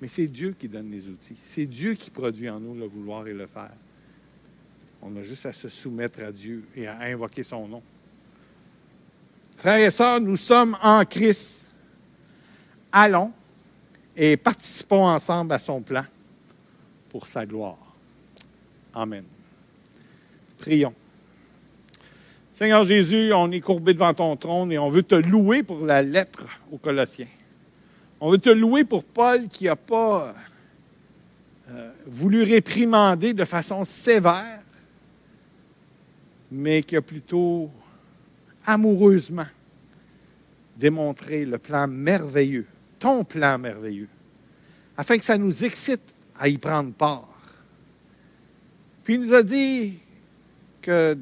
Mais 0.01 0.09
c'est 0.09 0.27
Dieu 0.27 0.55
qui 0.59 0.69
donne 0.69 0.91
les 0.91 1.09
outils. 1.09 1.39
C'est 1.41 1.67
Dieu 1.67 1.95
qui 1.95 2.11
produit 2.11 2.51
en 2.51 2.61
nous 2.61 2.75
le 2.75 2.87
vouloir 2.87 3.27
et 3.27 3.33
le 3.33 3.47
faire. 3.47 3.73
On 5.01 5.15
a 5.17 5.23
juste 5.23 5.47
à 5.47 5.53
se 5.53 5.69
soumettre 5.69 6.23
à 6.23 6.33
Dieu 6.33 6.65
et 6.75 6.87
à 6.87 7.01
invoquer 7.01 7.43
son 7.43 7.67
nom. 7.67 7.83
Frères 9.57 9.79
et 9.79 9.91
sœurs, 9.91 10.21
nous 10.21 10.37
sommes 10.37 10.77
en 10.83 11.05
Christ. 11.05 11.71
Allons 12.93 13.33
et 14.15 14.37
participons 14.37 15.07
ensemble 15.07 15.53
à 15.53 15.59
son 15.59 15.81
plan 15.81 16.05
pour 17.09 17.27
sa 17.27 17.47
gloire. 17.47 17.86
Amen. 18.97 19.25
Prions. 20.57 20.95
Seigneur 22.55 22.83
Jésus, 22.85 23.31
on 23.35 23.53
est 23.53 23.61
courbé 23.61 23.93
devant 23.93 24.15
ton 24.15 24.35
trône 24.37 24.73
et 24.73 24.79
on 24.79 24.89
veut 24.89 25.03
te 25.03 25.15
louer 25.15 25.63
pour 25.63 25.85
la 25.85 26.03
lettre 26.03 26.47
aux 26.73 26.79
Colossiens. 26.79 27.27
On 28.21 28.31
veut 28.31 28.39
te 28.39 28.49
louer 28.49 28.85
pour 28.85 29.05
Paul 29.05 29.49
qui 29.49 29.67
n'a 29.67 29.77
pas 29.77 30.35
euh, 31.69 31.91
voulu 32.07 32.43
réprimander 32.43 33.35
de 33.35 33.45
façon 33.45 33.85
sévère, 33.85 34.63
mais 36.51 36.83
qui 36.83 36.97
a 36.97 37.03
plutôt 37.03 37.71
amoureusement 38.65 39.47
démontré 40.75 41.45
le 41.45 41.59
plan 41.59 41.87
merveilleux, 41.87 42.67
ton 42.99 43.25
plan 43.25 43.59
merveilleux, 43.59 44.09
afin 44.97 45.19
que 45.19 45.25
ça 45.25 45.37
nous 45.37 45.65
excite 45.65 46.15
à 46.41 46.49
y 46.49 46.57
prendre 46.57 46.95
part. 46.95 47.36
Puis 49.07 49.15
il 49.15 49.21
nous 49.21 49.35
a 49.35 49.45
dit 49.45 50.01
que 50.83 51.17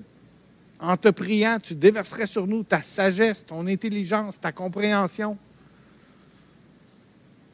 en 0.81 0.97
te 0.97 1.09
priant, 1.09 1.59
tu 1.63 1.75
déverserais 1.75 2.25
sur 2.25 2.47
nous 2.47 2.63
ta 2.63 2.81
sagesse, 2.81 3.45
ton 3.45 3.67
intelligence, 3.67 4.41
ta 4.41 4.53
compréhension, 4.53 5.37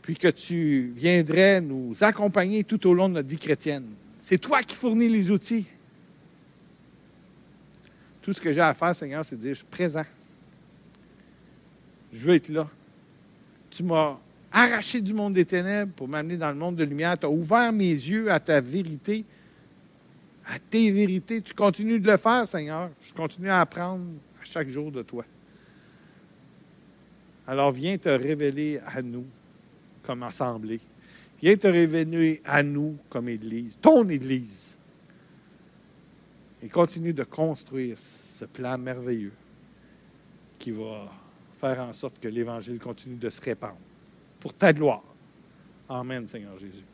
puis 0.02 0.14
que 0.14 0.28
tu 0.28 0.92
viendrais 0.94 1.60
nous 1.60 1.96
accompagner 2.04 2.62
tout 2.62 2.86
au 2.86 2.94
long 2.94 3.08
de 3.08 3.14
notre 3.14 3.28
vie 3.28 3.38
chrétienne. 3.38 3.84
C'est 4.20 4.38
toi 4.38 4.62
qui 4.62 4.76
fournis 4.76 5.08
les 5.08 5.32
outils. 5.32 5.66
Tout 8.22 8.32
ce 8.32 8.40
que 8.40 8.52
j'ai 8.52 8.60
à 8.60 8.72
faire, 8.72 8.94
Seigneur, 8.94 9.24
c'est 9.24 9.34
de 9.34 9.40
dire, 9.40 9.54
je 9.54 9.58
suis 9.58 9.66
présent. 9.66 10.04
Je 12.12 12.24
veux 12.24 12.36
être 12.36 12.50
là. 12.50 12.68
Tu 13.68 13.82
m'as 13.82 14.16
arraché 14.52 15.00
du 15.00 15.12
monde 15.12 15.34
des 15.34 15.44
ténèbres 15.44 15.92
pour 15.92 16.06
m'amener 16.06 16.36
dans 16.36 16.50
le 16.50 16.56
monde 16.56 16.76
de 16.76 16.84
lumière. 16.84 17.18
Tu 17.18 17.26
as 17.26 17.30
ouvert 17.30 17.72
mes 17.72 17.90
yeux 17.90 18.30
à 18.30 18.38
ta 18.38 18.60
vérité 18.60 19.24
à 20.50 20.58
tes 20.58 20.90
vérités. 20.90 21.40
Tu 21.40 21.54
continues 21.54 22.00
de 22.00 22.10
le 22.10 22.16
faire, 22.16 22.46
Seigneur. 22.46 22.90
Je 23.02 23.12
continue 23.12 23.50
à 23.50 23.60
apprendre 23.60 24.04
à 24.40 24.44
chaque 24.44 24.68
jour 24.68 24.90
de 24.90 25.02
toi. 25.02 25.24
Alors 27.46 27.70
viens 27.70 27.96
te 27.96 28.08
révéler 28.08 28.80
à 28.84 29.00
nous 29.00 29.26
comme 30.02 30.22
assemblée. 30.24 30.80
Viens 31.40 31.56
te 31.56 31.68
révéler 31.68 32.42
à 32.44 32.62
nous 32.62 32.98
comme 33.08 33.28
Église, 33.28 33.78
ton 33.80 34.08
Église. 34.08 34.76
Et 36.62 36.68
continue 36.68 37.14
de 37.14 37.24
construire 37.24 37.96
ce 37.96 38.44
plan 38.44 38.76
merveilleux 38.76 39.32
qui 40.58 40.72
va 40.72 41.10
faire 41.58 41.80
en 41.80 41.92
sorte 41.92 42.18
que 42.18 42.28
l'Évangile 42.28 42.78
continue 42.78 43.16
de 43.16 43.30
se 43.30 43.40
répandre 43.40 43.78
pour 44.38 44.52
ta 44.52 44.72
gloire. 44.72 45.02
Amen, 45.88 46.28
Seigneur 46.28 46.56
Jésus. 46.58 46.84